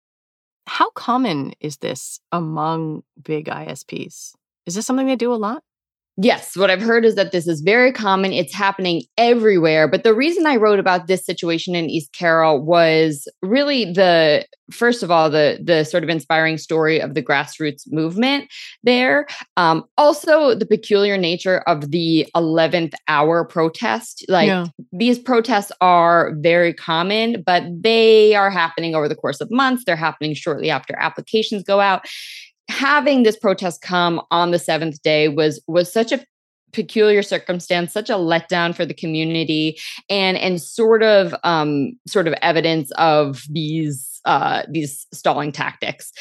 How 0.67 0.91
common 0.91 1.55
is 1.61 1.79
this 1.79 2.21
among 2.31 3.03
big 3.23 3.47
ISPs? 3.47 4.33
Is 4.67 4.75
this 4.75 4.87
something 4.87 5.07
they 5.07 5.17
do 5.17 5.33
a 5.33 5.37
lot? 5.37 5.63
Yes, 6.21 6.57
what 6.57 6.69
I've 6.69 6.83
heard 6.83 7.05
is 7.05 7.15
that 7.15 7.31
this 7.31 7.47
is 7.47 7.61
very 7.61 7.93
common. 7.93 8.33
It's 8.33 8.53
happening 8.53 9.03
everywhere. 9.17 9.87
But 9.87 10.03
the 10.03 10.13
reason 10.15 10.49
I 10.49 10.57
wrote 10.57 10.81
about 10.81 11.07
this 11.07 11.25
situation 11.25 11.77
in 11.77 11.89
East 11.89 12.13
Carroll 12.13 12.61
was 12.61 13.29
really 13.41 13.93
the 13.93 14.45
first 14.73 15.03
of 15.05 15.11
all 15.13 15.31
the 15.31 15.61
the 15.63 15.85
sort 15.85 16.03
of 16.03 16.11
inspiring 16.11 16.59
story 16.59 17.01
of 17.01 17.15
the 17.15 17.23
grassroots 17.23 17.83
movement 17.93 18.53
there. 18.83 19.29
Um, 19.57 19.85
also, 19.97 20.57
the 20.57 20.67
peculiar 20.67 21.17
nature 21.17 21.61
of 21.69 21.93
the 21.93 22.27
eleventh 22.35 22.95
hour 23.07 23.45
protest. 23.45 24.25
Like 24.29 24.49
Yeah. 24.49 24.67
these 24.91 25.21
protests 25.21 25.71
are 25.81 26.33
very 26.41 26.75
common, 26.75 27.45
but 27.47 27.63
they 27.81 28.35
are 28.35 28.51
happening 28.51 28.97
over 28.97 29.09
the 29.09 29.15
course 29.15 29.41
of 29.41 29.53
months. 29.53 29.85
They're 29.87 29.95
happening 29.95 30.35
shortly 30.35 30.69
after 30.69 30.99
applications 30.99 31.63
go 31.63 31.79
out 31.79 32.07
having 32.69 33.23
this 33.23 33.37
protest 33.37 33.83
come 33.83 34.21
on 34.31 34.51
the 34.51 34.59
seventh 34.59 35.03
day 35.03 35.29
was 35.29 35.61
was 35.67 35.93
such 35.93 36.13
a 36.13 36.25
peculiar 36.73 37.23
circumstance 37.23 37.93
such 37.93 38.11
a 38.11 38.15
letdown 38.15 38.75
for 38.75 38.85
the 38.85 38.95
community 38.95 39.79
and 40.11 40.37
and 40.37 40.61
sort 40.61 41.03
of 41.03 41.35
um 41.43 41.93
sort 42.07 42.29
of 42.29 42.35
evidence 42.43 42.91
of 42.93 43.43
these 43.51 44.21
uh 44.25 44.63
these 44.71 45.07
stalling 45.13 45.53
tactics. 45.53 46.13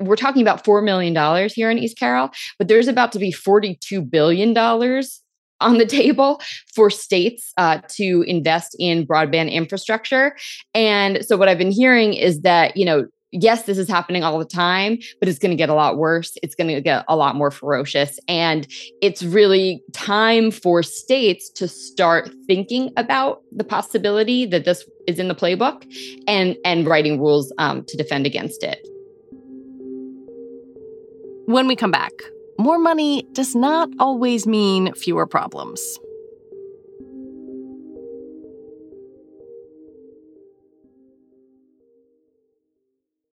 We're 0.00 0.16
talking 0.16 0.42
about 0.42 0.64
$4 0.64 0.82
million 0.82 1.48
here 1.48 1.70
in 1.70 1.78
east 1.78 1.96
carroll 1.96 2.30
but 2.58 2.66
there's 2.66 2.88
about 2.88 3.12
to 3.12 3.20
be 3.20 3.32
$42 3.32 4.10
billion 4.10 4.56
on 4.58 5.78
the 5.78 5.86
table 5.86 6.40
for 6.74 6.90
states 6.90 7.52
uh, 7.56 7.78
to 7.90 8.24
invest 8.26 8.74
in 8.80 9.06
broadband 9.06 9.52
infrastructure. 9.52 10.36
And 10.74 11.24
so 11.24 11.36
what 11.36 11.48
i've 11.48 11.58
been 11.58 11.70
hearing 11.70 12.14
is 12.14 12.40
that 12.40 12.76
you 12.76 12.84
know 12.84 13.06
yes, 13.32 13.64
this 13.64 13.78
is 13.78 13.88
happening 13.88 14.22
all 14.22 14.38
the 14.38 14.44
time, 14.44 14.98
but 15.18 15.28
it's 15.28 15.38
going 15.38 15.50
to 15.50 15.56
get 15.56 15.68
a 15.68 15.74
lot 15.74 15.96
worse. 15.96 16.36
It's 16.42 16.54
going 16.54 16.68
to 16.68 16.80
get 16.80 17.04
a 17.08 17.16
lot 17.16 17.34
more 17.34 17.50
ferocious. 17.50 18.20
And 18.28 18.66
it's 19.00 19.22
really 19.22 19.82
time 19.92 20.50
for 20.50 20.82
states 20.82 21.50
to 21.50 21.66
start 21.66 22.30
thinking 22.46 22.92
about 22.96 23.42
the 23.50 23.64
possibility 23.64 24.46
that 24.46 24.64
this 24.64 24.84
is 25.06 25.18
in 25.18 25.28
the 25.28 25.34
playbook 25.34 25.84
and, 26.28 26.56
and 26.64 26.86
writing 26.86 27.18
rules 27.18 27.52
um, 27.58 27.84
to 27.88 27.96
defend 27.96 28.26
against 28.26 28.62
it. 28.62 28.86
When 31.46 31.66
we 31.66 31.74
come 31.74 31.90
back, 31.90 32.12
more 32.58 32.78
money 32.78 33.26
does 33.32 33.54
not 33.54 33.88
always 33.98 34.46
mean 34.46 34.92
fewer 34.94 35.26
problems. 35.26 35.98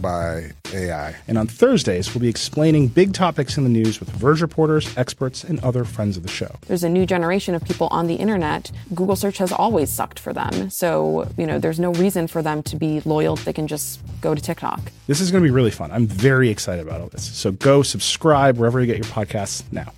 by 0.00 0.50
AI. 0.72 1.14
And 1.28 1.38
on 1.38 1.46
Thursdays, 1.46 2.14
we'll 2.14 2.22
be 2.22 2.28
explaining 2.28 2.88
big 2.88 3.12
topics 3.12 3.56
in 3.56 3.64
the 3.64 3.70
news 3.70 4.00
with 4.00 4.08
Verge 4.10 4.42
reporters, 4.42 4.96
experts, 4.96 5.44
and 5.44 5.62
other 5.64 5.84
friends 5.84 6.16
of 6.16 6.22
the 6.22 6.28
show. 6.28 6.54
There's 6.66 6.84
a 6.84 6.88
new 6.88 7.06
generation 7.06 7.54
of 7.54 7.64
people 7.64 7.88
on 7.90 8.06
the 8.06 8.14
internet. 8.14 8.70
Google 8.94 9.16
search 9.16 9.38
has 9.38 9.52
always 9.52 9.90
sucked 9.90 10.18
for 10.18 10.32
them. 10.32 10.70
So, 10.70 11.28
you 11.36 11.46
know, 11.46 11.58
there's 11.58 11.80
no 11.80 11.92
reason 11.92 12.26
for 12.26 12.42
them 12.42 12.62
to 12.64 12.76
be 12.76 13.00
loyal. 13.04 13.36
They 13.36 13.52
can 13.52 13.66
just 13.66 14.00
go 14.20 14.34
to 14.34 14.40
TikTok. 14.40 14.80
This 15.06 15.20
is 15.20 15.30
going 15.30 15.42
to 15.42 15.46
be 15.46 15.52
really 15.52 15.70
fun. 15.70 15.90
I'm 15.92 16.06
very 16.06 16.48
excited 16.50 16.86
about 16.86 17.00
all 17.00 17.08
this. 17.08 17.24
So 17.24 17.52
go 17.52 17.82
subscribe 17.82 18.58
wherever 18.58 18.80
you 18.80 18.86
get 18.86 18.96
your 18.96 19.06
podcasts 19.06 19.62
now. 19.72 19.92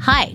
Hi, 0.00 0.34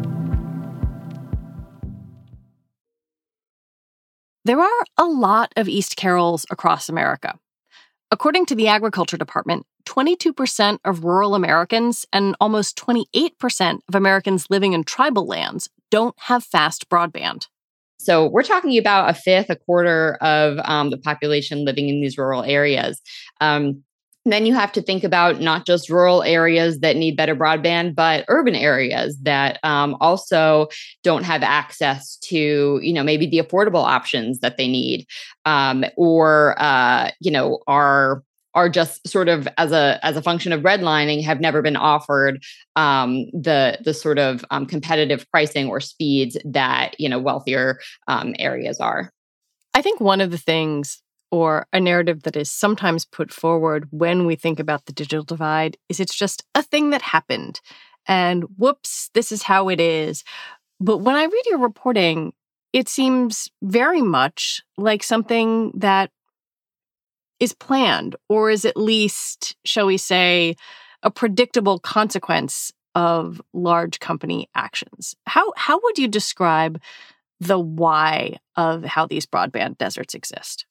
There 4.43 4.59
are 4.59 4.85
a 4.97 5.05
lot 5.05 5.53
of 5.55 5.69
East 5.69 5.95
Carrolls 5.95 6.45
across 6.49 6.89
America. 6.89 7.37
According 8.09 8.47
to 8.47 8.55
the 8.55 8.67
Agriculture 8.67 9.17
Department, 9.17 9.67
22% 9.85 10.79
of 10.83 11.03
rural 11.03 11.35
Americans 11.35 12.05
and 12.11 12.35
almost 12.41 12.75
28% 12.77 13.79
of 13.87 13.95
Americans 13.95 14.47
living 14.49 14.73
in 14.73 14.83
tribal 14.83 15.27
lands 15.27 15.69
don't 15.91 16.15
have 16.21 16.43
fast 16.43 16.89
broadband. 16.89 17.47
So 17.99 18.27
we're 18.27 18.41
talking 18.41 18.79
about 18.79 19.11
a 19.11 19.13
fifth, 19.13 19.51
a 19.51 19.55
quarter 19.55 20.17
of 20.21 20.59
um, 20.63 20.89
the 20.89 20.97
population 20.97 21.63
living 21.63 21.87
in 21.87 22.01
these 22.01 22.17
rural 22.17 22.43
areas. 22.43 22.99
Um, 23.41 23.83
then 24.25 24.45
you 24.45 24.53
have 24.53 24.71
to 24.73 24.81
think 24.81 25.03
about 25.03 25.41
not 25.41 25.65
just 25.65 25.89
rural 25.89 26.21
areas 26.23 26.79
that 26.79 26.95
need 26.95 27.17
better 27.17 27.35
broadband, 27.35 27.95
but 27.95 28.25
urban 28.27 28.55
areas 28.55 29.17
that 29.23 29.59
um, 29.63 29.97
also 29.99 30.67
don't 31.03 31.23
have 31.23 31.41
access 31.41 32.17
to, 32.17 32.79
you 32.83 32.93
know, 32.93 33.03
maybe 33.03 33.25
the 33.25 33.39
affordable 33.39 33.83
options 33.83 34.39
that 34.39 34.57
they 34.57 34.67
need, 34.67 35.07
um, 35.45 35.83
or 35.97 36.55
uh, 36.59 37.09
you 37.19 37.31
know, 37.31 37.59
are 37.67 38.23
are 38.53 38.69
just 38.69 39.07
sort 39.07 39.29
of 39.29 39.47
as 39.57 39.71
a 39.71 39.99
as 40.03 40.17
a 40.17 40.21
function 40.21 40.51
of 40.51 40.61
redlining 40.61 41.23
have 41.23 41.39
never 41.39 41.61
been 41.61 41.77
offered 41.77 42.43
um, 42.75 43.25
the 43.31 43.77
the 43.83 43.93
sort 43.93 44.19
of 44.19 44.43
um, 44.51 44.65
competitive 44.65 45.25
pricing 45.31 45.67
or 45.67 45.79
speeds 45.79 46.37
that 46.45 46.99
you 46.99 47.09
know 47.09 47.19
wealthier 47.19 47.79
um, 48.07 48.35
areas 48.39 48.79
are. 48.79 49.11
I 49.73 49.81
think 49.81 50.01
one 50.01 50.21
of 50.21 50.31
the 50.31 50.37
things 50.37 51.01
or 51.31 51.65
a 51.71 51.79
narrative 51.79 52.23
that 52.23 52.35
is 52.35 52.51
sometimes 52.51 53.05
put 53.05 53.31
forward 53.31 53.87
when 53.91 54.25
we 54.25 54.35
think 54.35 54.59
about 54.59 54.85
the 54.85 54.93
digital 54.93 55.23
divide 55.23 55.77
is 55.89 55.99
it's 55.99 56.15
just 56.15 56.43
a 56.55 56.61
thing 56.61 56.89
that 56.89 57.01
happened. 57.01 57.61
And 58.07 58.43
whoops 58.57 59.09
this 59.13 59.31
is 59.31 59.43
how 59.43 59.69
it 59.69 59.79
is. 59.79 60.23
But 60.79 60.97
when 60.97 61.15
i 61.15 61.23
read 61.23 61.45
your 61.47 61.59
reporting 61.59 62.33
it 62.73 62.87
seems 62.87 63.49
very 63.61 64.01
much 64.01 64.61
like 64.77 65.03
something 65.03 65.71
that 65.75 66.09
is 67.39 67.53
planned 67.53 68.15
or 68.29 68.49
is 68.49 68.65
at 68.65 68.77
least 68.77 69.55
shall 69.65 69.87
we 69.87 69.97
say 69.97 70.55
a 71.03 71.11
predictable 71.11 71.79
consequence 71.79 72.71
of 72.93 73.41
large 73.53 73.99
company 73.99 74.49
actions. 74.55 75.15
How 75.25 75.51
how 75.55 75.79
would 75.83 75.97
you 75.97 76.07
describe 76.07 76.79
the 77.39 77.59
why 77.59 78.37
of 78.55 78.83
how 78.83 79.07
these 79.07 79.25
broadband 79.25 79.77
deserts 79.77 80.13
exist 80.13 80.65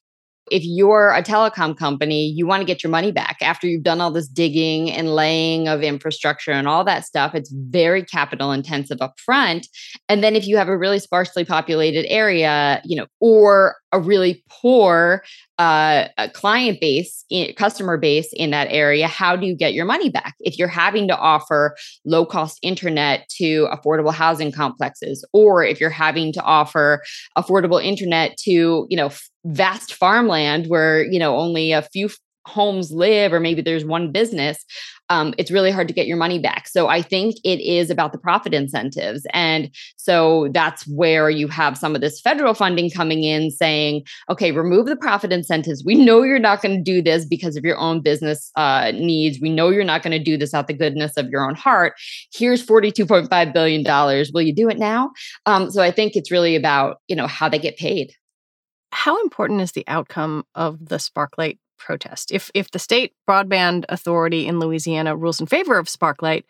if 0.50 0.62
you're 0.64 1.10
a 1.10 1.22
telecom 1.22 1.76
company, 1.76 2.26
you 2.26 2.46
want 2.46 2.60
to 2.60 2.64
get 2.64 2.82
your 2.82 2.90
money 2.90 3.12
back 3.12 3.38
after 3.40 3.66
you've 3.66 3.82
done 3.82 4.00
all 4.00 4.10
this 4.10 4.28
digging 4.28 4.90
and 4.90 5.14
laying 5.14 5.68
of 5.68 5.82
infrastructure 5.82 6.52
and 6.52 6.68
all 6.68 6.84
that 6.84 7.04
stuff. 7.04 7.34
It's 7.34 7.52
very 7.52 8.04
capital 8.04 8.52
intensive 8.52 8.98
upfront. 8.98 9.66
And 10.08 10.22
then 10.22 10.36
if 10.36 10.46
you 10.46 10.56
have 10.56 10.68
a 10.68 10.76
really 10.76 10.98
sparsely 10.98 11.44
populated 11.44 12.06
area, 12.10 12.82
you 12.84 12.96
know, 12.96 13.06
or 13.20 13.76
a 13.92 14.00
really 14.00 14.44
poor 14.48 15.22
uh, 15.58 16.06
client 16.32 16.80
base, 16.80 17.24
customer 17.56 17.96
base 17.96 18.32
in 18.32 18.50
that 18.50 18.68
area, 18.70 19.06
how 19.06 19.36
do 19.36 19.46
you 19.46 19.54
get 19.54 19.74
your 19.74 19.84
money 19.84 20.08
back? 20.08 20.34
If 20.40 20.58
you're 20.58 20.68
having 20.68 21.08
to 21.08 21.16
offer 21.16 21.76
low 22.04 22.24
cost 22.24 22.58
internet 22.62 23.28
to 23.38 23.68
affordable 23.72 24.14
housing 24.14 24.52
complexes, 24.52 25.26
or 25.32 25.64
if 25.64 25.80
you're 25.80 25.90
having 25.90 26.32
to 26.34 26.42
offer 26.42 27.02
affordable 27.36 27.82
internet 27.82 28.36
to, 28.44 28.86
you 28.88 28.96
know, 28.96 29.10
vast 29.44 29.94
farmland 29.94 30.66
where, 30.66 31.04
you 31.04 31.18
know, 31.18 31.36
only 31.36 31.72
a 31.72 31.82
few 31.82 32.08
homes 32.46 32.90
live 32.90 33.32
or 33.32 33.40
maybe 33.40 33.62
there's 33.62 33.84
one 33.84 34.10
business 34.12 34.64
um, 35.10 35.34
it's 35.38 35.50
really 35.50 35.72
hard 35.72 35.88
to 35.88 35.94
get 35.94 36.06
your 36.06 36.16
money 36.16 36.38
back. 36.38 36.68
So 36.68 36.86
i 36.86 37.02
think 37.02 37.36
it 37.44 37.60
is 37.60 37.90
about 37.90 38.12
the 38.12 38.18
profit 38.18 38.54
incentives. 38.54 39.26
And 39.34 39.70
so 39.96 40.48
that's 40.54 40.86
where 40.86 41.28
you 41.28 41.48
have 41.48 41.76
some 41.76 41.94
of 41.94 42.00
this 42.00 42.20
federal 42.20 42.54
funding 42.54 42.90
coming 42.90 43.24
in 43.24 43.50
saying 43.50 44.04
okay 44.30 44.52
remove 44.52 44.86
the 44.86 44.96
profit 44.96 45.32
incentives. 45.32 45.84
We 45.84 45.96
know 45.96 46.22
you're 46.22 46.38
not 46.38 46.62
going 46.62 46.76
to 46.76 46.82
do 46.82 47.02
this 47.02 47.24
because 47.24 47.56
of 47.56 47.64
your 47.64 47.78
own 47.78 48.00
business 48.00 48.50
uh, 48.56 48.92
needs. 48.92 49.38
We 49.40 49.50
know 49.50 49.68
you're 49.68 49.84
not 49.84 50.02
going 50.02 50.16
to 50.16 50.22
do 50.22 50.36
this 50.36 50.54
out 50.54 50.68
the 50.68 50.74
goodness 50.74 51.16
of 51.16 51.28
your 51.28 51.46
own 51.46 51.56
heart. 51.56 51.94
Here's 52.32 52.64
42.5 52.64 53.52
billion 53.52 53.82
dollars. 53.82 54.30
Will 54.32 54.42
you 54.42 54.54
do 54.54 54.68
it 54.68 54.78
now? 54.78 55.10
Um, 55.46 55.70
so 55.70 55.82
i 55.82 55.90
think 55.90 56.14
it's 56.14 56.30
really 56.30 56.54
about 56.54 56.98
you 57.08 57.16
know 57.16 57.26
how 57.26 57.48
they 57.48 57.58
get 57.58 57.76
paid 57.76 58.14
how 58.92 59.20
important 59.22 59.60
is 59.60 59.72
the 59.72 59.84
outcome 59.86 60.44
of 60.54 60.88
the 60.88 60.96
Sparklight 60.96 61.58
protest. 61.78 62.30
If 62.30 62.50
if 62.54 62.70
the 62.70 62.78
state 62.78 63.12
broadband 63.28 63.84
authority 63.88 64.46
in 64.46 64.60
Louisiana 64.60 65.16
rules 65.16 65.40
in 65.40 65.46
favor 65.46 65.78
of 65.78 65.86
Sparklight, 65.86 66.44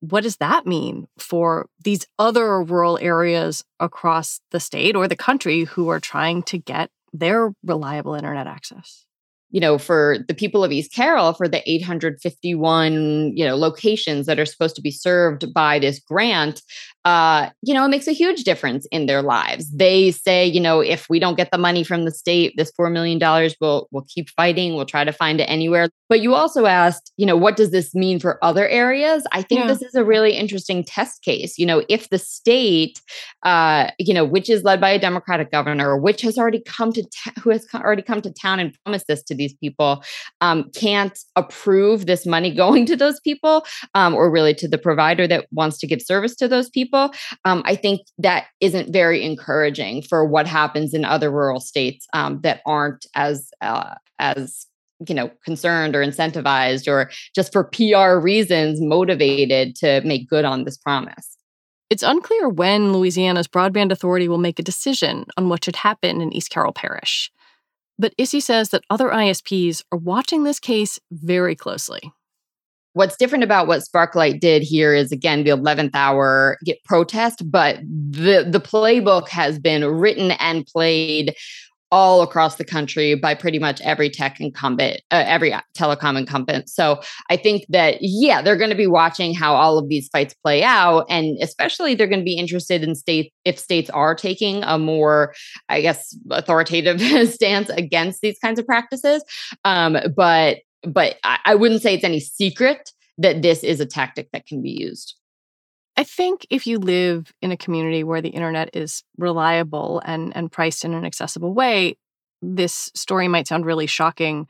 what 0.00 0.24
does 0.24 0.36
that 0.38 0.66
mean 0.66 1.06
for 1.18 1.68
these 1.82 2.06
other 2.18 2.62
rural 2.62 2.98
areas 3.00 3.64
across 3.80 4.40
the 4.50 4.60
state 4.60 4.96
or 4.96 5.08
the 5.08 5.16
country 5.16 5.64
who 5.64 5.88
are 5.88 6.00
trying 6.00 6.42
to 6.44 6.58
get 6.58 6.90
their 7.12 7.52
reliable 7.62 8.14
internet 8.14 8.46
access? 8.46 9.06
you 9.50 9.60
know, 9.60 9.78
for 9.78 10.18
the 10.28 10.34
people 10.34 10.64
of 10.64 10.72
East 10.72 10.92
Carroll, 10.92 11.32
for 11.32 11.48
the 11.48 11.62
851, 11.70 13.36
you 13.36 13.44
know, 13.44 13.56
locations 13.56 14.26
that 14.26 14.38
are 14.38 14.44
supposed 14.44 14.76
to 14.76 14.82
be 14.82 14.90
served 14.90 15.52
by 15.54 15.78
this 15.78 16.00
grant, 16.00 16.62
uh, 17.06 17.50
you 17.62 17.72
know, 17.72 17.84
it 17.84 17.88
makes 17.88 18.08
a 18.08 18.12
huge 18.12 18.42
difference 18.42 18.84
in 18.90 19.06
their 19.06 19.22
lives. 19.22 19.70
They 19.70 20.10
say, 20.10 20.44
you 20.44 20.58
know, 20.58 20.80
if 20.80 21.08
we 21.08 21.20
don't 21.20 21.36
get 21.36 21.52
the 21.52 21.56
money 21.56 21.84
from 21.84 22.04
the 22.04 22.10
state, 22.10 22.54
this 22.56 22.72
$4 22.78 22.90
million, 22.90 23.20
we'll, 23.60 23.86
we'll 23.92 24.04
keep 24.08 24.28
fighting. 24.30 24.74
We'll 24.74 24.86
try 24.86 25.04
to 25.04 25.12
find 25.12 25.40
it 25.40 25.44
anywhere. 25.44 25.88
But 26.08 26.20
you 26.20 26.34
also 26.34 26.66
asked, 26.66 27.12
you 27.16 27.24
know, 27.24 27.36
what 27.36 27.54
does 27.54 27.70
this 27.70 27.94
mean 27.94 28.18
for 28.18 28.44
other 28.44 28.66
areas? 28.66 29.24
I 29.30 29.42
think 29.42 29.60
yeah. 29.60 29.66
this 29.68 29.82
is 29.82 29.94
a 29.94 30.02
really 30.02 30.32
interesting 30.32 30.82
test 30.82 31.22
case. 31.22 31.58
You 31.58 31.66
know, 31.66 31.84
if 31.88 32.08
the 32.08 32.18
state, 32.18 33.00
uh, 33.44 33.88
you 34.00 34.12
know, 34.12 34.24
which 34.24 34.50
is 34.50 34.64
led 34.64 34.80
by 34.80 34.90
a 34.90 34.98
Democratic 34.98 35.52
governor, 35.52 35.96
which 35.96 36.22
has 36.22 36.36
already 36.36 36.60
come 36.66 36.92
to, 36.92 37.04
ta- 37.04 37.40
who 37.40 37.50
has 37.50 37.68
already 37.72 38.02
come 38.02 38.20
to 38.22 38.32
town 38.32 38.58
and 38.58 38.76
promised 38.84 39.06
this 39.06 39.22
to 39.24 39.34
these 39.34 39.54
people, 39.54 40.02
um, 40.40 40.68
can't 40.74 41.20
approve 41.36 42.06
this 42.06 42.26
money 42.26 42.52
going 42.56 42.84
to 42.86 42.96
those 42.96 43.20
people 43.20 43.64
um, 43.94 44.12
or 44.12 44.28
really 44.28 44.54
to 44.54 44.66
the 44.66 44.78
provider 44.78 45.28
that 45.28 45.46
wants 45.52 45.78
to 45.78 45.86
give 45.86 46.02
service 46.02 46.34
to 46.34 46.48
those 46.48 46.68
people 46.68 46.95
people, 46.96 47.18
um, 47.44 47.62
I 47.64 47.76
think 47.76 48.02
that 48.18 48.46
isn't 48.60 48.92
very 48.92 49.24
encouraging 49.24 50.02
for 50.02 50.24
what 50.24 50.46
happens 50.46 50.94
in 50.94 51.04
other 51.04 51.30
rural 51.30 51.60
states 51.60 52.06
um, 52.12 52.40
that 52.42 52.60
aren't 52.66 53.06
as 53.14 53.50
uh, 53.60 53.94
as 54.18 54.66
you 55.06 55.14
know 55.14 55.30
concerned 55.44 55.94
or 55.94 56.04
incentivized 56.04 56.88
or 56.88 57.10
just 57.34 57.52
for 57.52 57.64
PR 57.64 58.18
reasons 58.18 58.80
motivated 58.80 59.76
to 59.76 60.00
make 60.04 60.28
good 60.28 60.44
on 60.44 60.64
this 60.64 60.76
promise. 60.76 61.36
It's 61.88 62.02
unclear 62.02 62.48
when 62.48 62.92
Louisiana's 62.92 63.46
broadband 63.46 63.92
authority 63.92 64.26
will 64.26 64.38
make 64.38 64.58
a 64.58 64.64
decision 64.64 65.26
on 65.36 65.48
what 65.48 65.64
should 65.64 65.76
happen 65.76 66.20
in 66.20 66.32
East 66.32 66.50
Carroll 66.50 66.72
Parish. 66.72 67.30
But 67.98 68.12
Issie 68.18 68.42
says 68.42 68.70
that 68.70 68.82
other 68.90 69.08
ISPs 69.08 69.82
are 69.92 69.98
watching 69.98 70.42
this 70.42 70.58
case 70.58 70.98
very 71.12 71.54
closely. 71.54 72.12
What's 72.96 73.14
different 73.18 73.44
about 73.44 73.66
what 73.66 73.82
Sparklight 73.82 74.40
did 74.40 74.62
here 74.62 74.94
is 74.94 75.12
again 75.12 75.44
the 75.44 75.50
11th 75.50 75.90
hour 75.92 76.56
get 76.64 76.82
protest, 76.84 77.42
but 77.50 77.76
the 77.82 78.46
the 78.48 78.58
playbook 78.58 79.28
has 79.28 79.58
been 79.58 79.84
written 79.84 80.30
and 80.30 80.64
played 80.64 81.34
all 81.92 82.22
across 82.22 82.56
the 82.56 82.64
country 82.64 83.14
by 83.14 83.34
pretty 83.34 83.58
much 83.58 83.82
every 83.82 84.08
tech 84.08 84.40
incumbent, 84.40 85.02
uh, 85.10 85.24
every 85.26 85.54
telecom 85.76 86.16
incumbent. 86.18 86.70
So 86.70 87.02
I 87.28 87.36
think 87.36 87.66
that, 87.68 87.98
yeah, 88.00 88.40
they're 88.40 88.56
going 88.56 88.70
to 88.70 88.76
be 88.76 88.86
watching 88.86 89.34
how 89.34 89.54
all 89.54 89.78
of 89.78 89.90
these 89.90 90.08
fights 90.08 90.34
play 90.42 90.62
out. 90.62 91.04
And 91.10 91.36
especially 91.42 91.94
they're 91.94 92.06
going 92.06 92.20
to 92.20 92.24
be 92.24 92.38
interested 92.38 92.82
in 92.82 92.94
state 92.94 93.30
if 93.44 93.58
states 93.58 93.90
are 93.90 94.14
taking 94.14 94.64
a 94.64 94.78
more, 94.78 95.34
I 95.68 95.82
guess, 95.82 96.16
authoritative 96.30 97.00
stance 97.32 97.68
against 97.68 98.22
these 98.22 98.38
kinds 98.38 98.58
of 98.58 98.66
practices. 98.66 99.22
Um, 99.64 99.98
but 100.16 100.58
but 100.86 101.16
I, 101.24 101.38
I 101.44 101.54
wouldn't 101.54 101.82
say 101.82 101.94
it's 101.94 102.04
any 102.04 102.20
secret 102.20 102.92
that 103.18 103.42
this 103.42 103.64
is 103.64 103.80
a 103.80 103.86
tactic 103.86 104.30
that 104.32 104.46
can 104.46 104.62
be 104.62 104.70
used. 104.70 105.14
I 105.96 106.04
think 106.04 106.46
if 106.50 106.66
you 106.66 106.78
live 106.78 107.32
in 107.40 107.52
a 107.52 107.56
community 107.56 108.04
where 108.04 108.20
the 108.20 108.28
internet 108.28 108.76
is 108.76 109.02
reliable 109.16 110.02
and, 110.04 110.36
and 110.36 110.52
priced 110.52 110.84
in 110.84 110.92
an 110.92 111.06
accessible 111.06 111.54
way, 111.54 111.96
this 112.42 112.90
story 112.94 113.28
might 113.28 113.48
sound 113.48 113.64
really 113.64 113.86
shocking. 113.86 114.46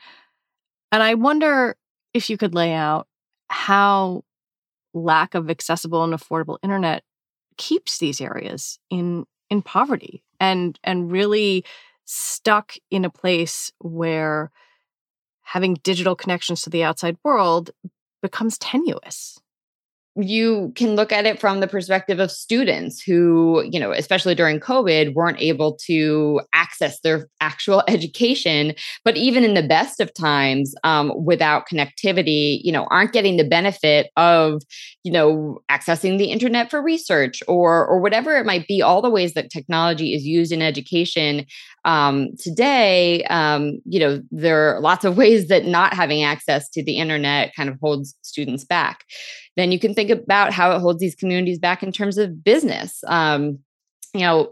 And 0.90 1.02
I 1.02 1.14
wonder 1.14 1.76
if 2.12 2.28
you 2.28 2.36
could 2.36 2.54
lay 2.54 2.72
out 2.72 3.06
how 3.48 4.24
lack 4.92 5.34
of 5.34 5.50
accessible 5.50 6.02
and 6.02 6.12
affordable 6.12 6.58
internet 6.62 7.04
keeps 7.56 7.98
these 7.98 8.20
areas 8.20 8.78
in 8.90 9.24
in 9.50 9.62
poverty 9.62 10.22
and 10.40 10.78
and 10.82 11.12
really 11.12 11.64
stuck 12.06 12.74
in 12.90 13.04
a 13.04 13.10
place 13.10 13.72
where 13.78 14.50
having 15.46 15.74
digital 15.82 16.16
connections 16.16 16.62
to 16.62 16.70
the 16.70 16.82
outside 16.82 17.16
world 17.24 17.70
becomes 18.20 18.58
tenuous 18.58 19.38
you 20.18 20.72
can 20.76 20.96
look 20.96 21.12
at 21.12 21.26
it 21.26 21.38
from 21.38 21.60
the 21.60 21.66
perspective 21.66 22.18
of 22.20 22.30
students 22.30 23.02
who, 23.02 23.62
you 23.70 23.78
know, 23.78 23.92
especially 23.92 24.34
during 24.34 24.60
COVID, 24.60 25.14
weren't 25.14 25.40
able 25.40 25.76
to 25.84 26.40
access 26.52 27.00
their 27.00 27.28
actual 27.40 27.82
education. 27.88 28.74
But 29.04 29.16
even 29.16 29.44
in 29.44 29.54
the 29.54 29.62
best 29.62 30.00
of 30.00 30.12
times, 30.14 30.74
um, 30.84 31.12
without 31.24 31.68
connectivity, 31.68 32.60
you 32.62 32.72
know, 32.72 32.86
aren't 32.90 33.12
getting 33.12 33.36
the 33.36 33.44
benefit 33.44 34.10
of, 34.16 34.62
you 35.04 35.12
know, 35.12 35.58
accessing 35.70 36.18
the 36.18 36.30
internet 36.30 36.70
for 36.70 36.80
research 36.80 37.42
or 37.46 37.86
or 37.86 38.00
whatever 38.00 38.36
it 38.36 38.46
might 38.46 38.66
be. 38.66 38.80
All 38.80 39.02
the 39.02 39.10
ways 39.10 39.34
that 39.34 39.50
technology 39.50 40.14
is 40.14 40.24
used 40.24 40.52
in 40.52 40.62
education 40.62 41.46
um, 41.84 42.30
today, 42.38 43.22
um, 43.24 43.78
you 43.84 44.00
know, 44.00 44.20
there 44.30 44.76
are 44.76 44.80
lots 44.80 45.04
of 45.04 45.16
ways 45.18 45.48
that 45.48 45.66
not 45.66 45.94
having 45.94 46.22
access 46.22 46.68
to 46.70 46.82
the 46.82 46.98
internet 46.98 47.54
kind 47.54 47.68
of 47.68 47.78
holds 47.80 48.14
students 48.22 48.64
back. 48.64 49.04
Then 49.56 49.72
you 49.72 49.78
can 49.78 49.94
think 49.94 50.10
about 50.10 50.52
how 50.52 50.72
it 50.72 50.80
holds 50.80 51.00
these 51.00 51.14
communities 51.14 51.58
back 51.58 51.82
in 51.82 51.92
terms 51.92 52.18
of 52.18 52.44
business. 52.44 53.02
Um, 53.06 53.58
you 54.16 54.22
know 54.22 54.50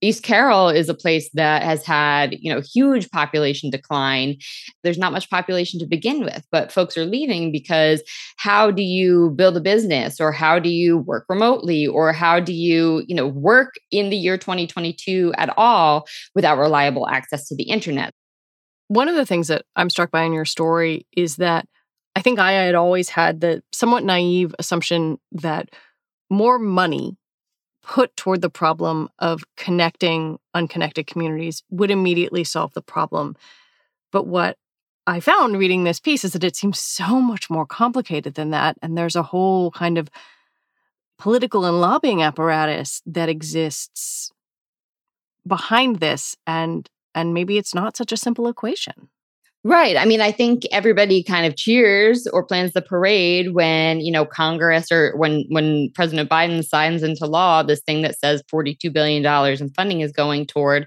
east 0.00 0.22
carroll 0.22 0.68
is 0.68 0.88
a 0.88 0.94
place 0.94 1.30
that 1.34 1.62
has 1.62 1.84
had 1.84 2.36
you 2.38 2.52
know 2.52 2.60
huge 2.60 3.10
population 3.10 3.70
decline 3.70 4.36
there's 4.82 4.98
not 4.98 5.12
much 5.12 5.30
population 5.30 5.80
to 5.80 5.86
begin 5.86 6.22
with 6.22 6.44
but 6.50 6.70
folks 6.70 6.96
are 6.96 7.06
leaving 7.06 7.50
because 7.50 8.02
how 8.36 8.70
do 8.70 8.82
you 8.82 9.30
build 9.30 9.56
a 9.56 9.60
business 9.60 10.20
or 10.20 10.32
how 10.32 10.58
do 10.58 10.68
you 10.68 10.98
work 10.98 11.24
remotely 11.28 11.86
or 11.86 12.12
how 12.12 12.38
do 12.38 12.52
you 12.52 13.02
you 13.08 13.14
know 13.14 13.26
work 13.26 13.74
in 13.90 14.10
the 14.10 14.16
year 14.16 14.36
2022 14.36 15.32
at 15.38 15.52
all 15.56 16.06
without 16.34 16.58
reliable 16.58 17.08
access 17.08 17.48
to 17.48 17.56
the 17.56 17.64
internet 17.64 18.12
one 18.88 19.08
of 19.08 19.14
the 19.14 19.26
things 19.26 19.48
that 19.48 19.64
i'm 19.76 19.90
struck 19.90 20.10
by 20.10 20.24
in 20.24 20.32
your 20.32 20.44
story 20.44 21.06
is 21.16 21.36
that 21.36 21.66
i 22.16 22.20
think 22.20 22.40
i 22.40 22.52
had 22.52 22.74
always 22.74 23.10
had 23.10 23.40
the 23.40 23.62
somewhat 23.72 24.02
naive 24.02 24.54
assumption 24.58 25.18
that 25.30 25.70
more 26.28 26.58
money 26.58 27.16
put 27.86 28.14
toward 28.16 28.42
the 28.42 28.50
problem 28.50 29.08
of 29.20 29.44
connecting 29.56 30.38
unconnected 30.54 31.06
communities 31.06 31.62
would 31.70 31.90
immediately 31.90 32.42
solve 32.42 32.74
the 32.74 32.82
problem. 32.82 33.36
But 34.10 34.26
what 34.26 34.58
I 35.06 35.20
found 35.20 35.56
reading 35.56 35.84
this 35.84 36.00
piece 36.00 36.24
is 36.24 36.32
that 36.32 36.42
it 36.42 36.56
seems 36.56 36.80
so 36.80 37.20
much 37.20 37.48
more 37.48 37.64
complicated 37.64 38.34
than 38.34 38.50
that. 38.50 38.76
And 38.82 38.98
there's 38.98 39.14
a 39.14 39.22
whole 39.22 39.70
kind 39.70 39.98
of 39.98 40.10
political 41.16 41.64
and 41.64 41.80
lobbying 41.80 42.22
apparatus 42.22 43.02
that 43.06 43.28
exists 43.28 44.32
behind 45.46 46.00
this. 46.00 46.36
And 46.44 46.90
and 47.14 47.32
maybe 47.32 47.56
it's 47.56 47.74
not 47.74 47.96
such 47.96 48.12
a 48.12 48.16
simple 48.16 48.48
equation. 48.48 49.08
Right. 49.68 49.96
I 49.96 50.04
mean, 50.04 50.20
I 50.20 50.30
think 50.30 50.62
everybody 50.70 51.24
kind 51.24 51.44
of 51.44 51.56
cheers 51.56 52.28
or 52.28 52.46
plans 52.46 52.72
the 52.72 52.80
parade 52.80 53.52
when, 53.52 54.00
you 54.00 54.12
know, 54.12 54.24
Congress 54.24 54.92
or 54.92 55.16
when 55.16 55.44
when 55.48 55.90
President 55.92 56.30
Biden 56.30 56.64
signs 56.64 57.02
into 57.02 57.26
law 57.26 57.64
this 57.64 57.80
thing 57.80 58.02
that 58.02 58.16
says 58.16 58.44
42 58.48 58.92
billion 58.92 59.24
dollars 59.24 59.60
in 59.60 59.70
funding 59.70 60.02
is 60.02 60.12
going 60.12 60.46
toward 60.46 60.86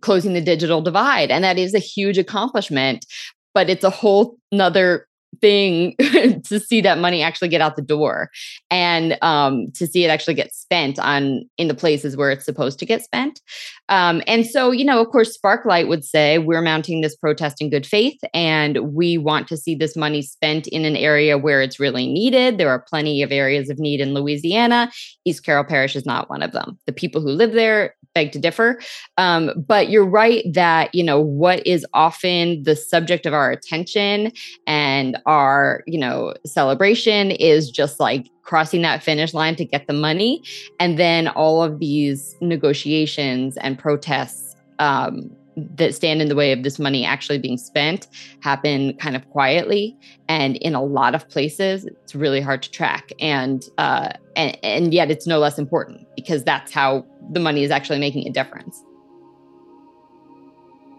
closing 0.00 0.32
the 0.32 0.40
digital 0.40 0.80
divide. 0.80 1.30
And 1.30 1.44
that 1.44 1.58
is 1.58 1.74
a 1.74 1.78
huge 1.78 2.16
accomplishment, 2.16 3.04
but 3.52 3.68
it's 3.68 3.84
a 3.84 3.90
whole 3.90 4.38
nother 4.50 5.06
thing 5.40 5.94
to 6.44 6.60
see 6.60 6.80
that 6.80 6.98
money 6.98 7.22
actually 7.22 7.48
get 7.48 7.60
out 7.60 7.76
the 7.76 7.82
door 7.82 8.30
and 8.70 9.18
um, 9.22 9.70
to 9.72 9.86
see 9.86 10.04
it 10.04 10.08
actually 10.08 10.34
get 10.34 10.54
spent 10.54 10.98
on 10.98 11.42
in 11.58 11.68
the 11.68 11.74
places 11.74 12.16
where 12.16 12.30
it's 12.30 12.44
supposed 12.44 12.78
to 12.78 12.86
get 12.86 13.02
spent. 13.02 13.40
Um, 13.88 14.22
and 14.26 14.46
so 14.46 14.70
you 14.70 14.84
know 14.84 15.00
of 15.00 15.08
course 15.08 15.36
sparklight 15.36 15.88
would 15.88 16.04
say 16.04 16.38
we're 16.38 16.62
mounting 16.62 17.00
this 17.00 17.16
protest 17.16 17.60
in 17.60 17.70
good 17.70 17.86
faith 17.86 18.20
and 18.32 18.78
we 18.94 19.18
want 19.18 19.48
to 19.48 19.56
see 19.56 19.74
this 19.74 19.96
money 19.96 20.22
spent 20.22 20.66
in 20.68 20.84
an 20.84 20.96
area 20.96 21.38
where 21.38 21.62
it's 21.62 21.80
really 21.80 22.06
needed. 22.06 22.58
There 22.58 22.70
are 22.70 22.84
plenty 22.88 23.22
of 23.22 23.32
areas 23.32 23.70
of 23.70 23.78
need 23.78 24.00
in 24.00 24.14
louisiana. 24.14 24.90
East 25.24 25.44
carroll 25.44 25.64
parish 25.64 25.96
is 25.96 26.06
not 26.06 26.30
one 26.30 26.42
of 26.42 26.52
them. 26.52 26.78
The 26.86 26.92
people 26.92 27.20
who 27.20 27.28
live 27.28 27.52
there 27.52 27.94
beg 28.14 28.32
to 28.32 28.38
differ. 28.38 28.80
Um, 29.18 29.50
but 29.66 29.90
you're 29.90 30.08
right 30.08 30.44
that 30.52 30.94
you 30.94 31.04
know 31.04 31.20
what 31.20 31.66
is 31.66 31.86
often 31.94 32.62
the 32.62 32.76
subject 32.76 33.26
of 33.26 33.34
our 33.34 33.50
attention 33.50 34.32
and 34.66 35.18
our 35.26 35.82
you 35.86 35.98
know 35.98 36.34
celebration 36.44 37.30
is 37.30 37.70
just 37.70 38.00
like 38.00 38.28
crossing 38.42 38.82
that 38.82 39.02
finish 39.02 39.32
line 39.32 39.54
to 39.54 39.64
get 39.64 39.86
the 39.86 39.92
money. 39.92 40.42
And 40.80 40.98
then 40.98 41.28
all 41.28 41.62
of 41.62 41.78
these 41.78 42.34
negotiations 42.40 43.56
and 43.58 43.78
protests 43.78 44.56
um, 44.80 45.30
that 45.76 45.94
stand 45.94 46.20
in 46.20 46.28
the 46.28 46.34
way 46.34 46.50
of 46.52 46.62
this 46.64 46.78
money 46.78 47.04
actually 47.04 47.38
being 47.38 47.58
spent 47.58 48.08
happen 48.40 48.94
kind 48.94 49.14
of 49.14 49.28
quietly 49.30 49.96
and 50.28 50.56
in 50.56 50.74
a 50.74 50.82
lot 50.82 51.14
of 51.14 51.28
places. 51.28 51.84
It's 51.84 52.14
really 52.14 52.40
hard 52.40 52.62
to 52.62 52.70
track. 52.70 53.12
And 53.20 53.64
uh, 53.78 54.10
and, 54.40 54.58
and 54.62 54.94
yet 54.94 55.10
it's 55.10 55.26
no 55.26 55.38
less 55.38 55.58
important 55.58 56.06
because 56.16 56.44
that's 56.44 56.72
how 56.72 57.04
the 57.32 57.40
money 57.40 57.62
is 57.62 57.70
actually 57.70 57.98
making 57.98 58.26
a 58.26 58.32
difference 58.32 58.82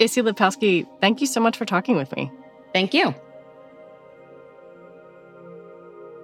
Issie 0.01 0.23
Lapowsky, 0.23 0.87
thank 0.99 1.21
you 1.21 1.27
so 1.27 1.39
much 1.39 1.55
for 1.55 1.63
talking 1.63 1.95
with 1.95 2.13
me. 2.15 2.31
Thank 2.73 2.91
you. 2.95 3.13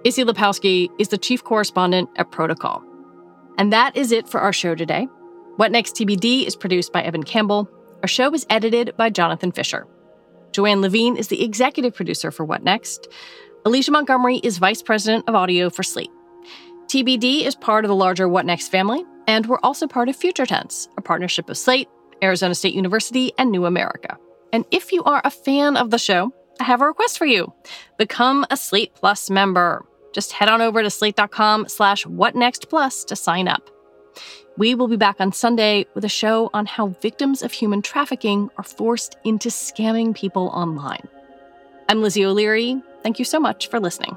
Issie 0.04 0.24
Lapowsky 0.24 0.88
is 0.98 1.08
the 1.08 1.16
chief 1.16 1.44
correspondent 1.44 2.10
at 2.16 2.32
Protocol. 2.32 2.82
And 3.56 3.72
that 3.72 3.96
is 3.96 4.10
it 4.10 4.28
for 4.28 4.40
our 4.40 4.52
show 4.52 4.74
today. 4.74 5.04
What 5.56 5.70
Next 5.70 5.94
TBD 5.94 6.44
is 6.44 6.56
produced 6.56 6.92
by 6.92 7.02
Evan 7.02 7.22
Campbell. 7.22 7.70
Our 8.02 8.08
show 8.08 8.34
is 8.34 8.46
edited 8.50 8.96
by 8.96 9.10
Jonathan 9.10 9.52
Fisher. 9.52 9.86
Joanne 10.50 10.80
Levine 10.80 11.16
is 11.16 11.28
the 11.28 11.44
executive 11.44 11.94
producer 11.94 12.32
for 12.32 12.44
What 12.44 12.64
Next. 12.64 13.06
Alicia 13.64 13.92
Montgomery 13.92 14.38
is 14.38 14.58
vice 14.58 14.82
president 14.82 15.28
of 15.28 15.36
audio 15.36 15.70
for 15.70 15.84
Slate. 15.84 16.10
TBD 16.88 17.44
is 17.44 17.54
part 17.54 17.84
of 17.84 17.90
the 17.90 17.94
larger 17.94 18.26
What 18.26 18.46
Next 18.46 18.68
family, 18.68 19.04
and 19.26 19.44
we're 19.44 19.60
also 19.62 19.86
part 19.86 20.08
of 20.08 20.16
Future 20.16 20.46
Tense, 20.46 20.88
a 20.96 21.02
partnership 21.02 21.50
of 21.50 21.58
Slate, 21.58 21.86
Arizona 22.22 22.54
State 22.54 22.72
University, 22.72 23.30
and 23.36 23.50
New 23.50 23.66
America. 23.66 24.16
And 24.54 24.64
if 24.70 24.90
you 24.90 25.04
are 25.04 25.20
a 25.22 25.30
fan 25.30 25.76
of 25.76 25.90
the 25.90 25.98
show, 25.98 26.32
I 26.58 26.64
have 26.64 26.80
a 26.80 26.86
request 26.86 27.18
for 27.18 27.26
you. 27.26 27.52
Become 27.98 28.46
a 28.50 28.56
Slate 28.56 28.94
Plus 28.94 29.28
member. 29.28 29.84
Just 30.14 30.32
head 30.32 30.48
on 30.48 30.62
over 30.62 30.82
to 30.82 30.88
slate.com 30.88 31.68
slash 31.68 32.06
whatnextplus 32.06 33.04
to 33.08 33.16
sign 33.16 33.48
up. 33.48 33.68
We 34.56 34.74
will 34.74 34.88
be 34.88 34.96
back 34.96 35.16
on 35.20 35.30
Sunday 35.30 35.84
with 35.94 36.06
a 36.06 36.08
show 36.08 36.48
on 36.54 36.64
how 36.64 36.88
victims 37.02 37.42
of 37.42 37.52
human 37.52 37.82
trafficking 37.82 38.48
are 38.56 38.64
forced 38.64 39.18
into 39.24 39.50
scamming 39.50 40.16
people 40.16 40.48
online. 40.54 41.06
I'm 41.90 42.00
Lizzie 42.00 42.24
O'Leary. 42.24 42.80
Thank 43.02 43.18
you 43.18 43.26
so 43.26 43.38
much 43.38 43.68
for 43.68 43.78
listening. 43.78 44.16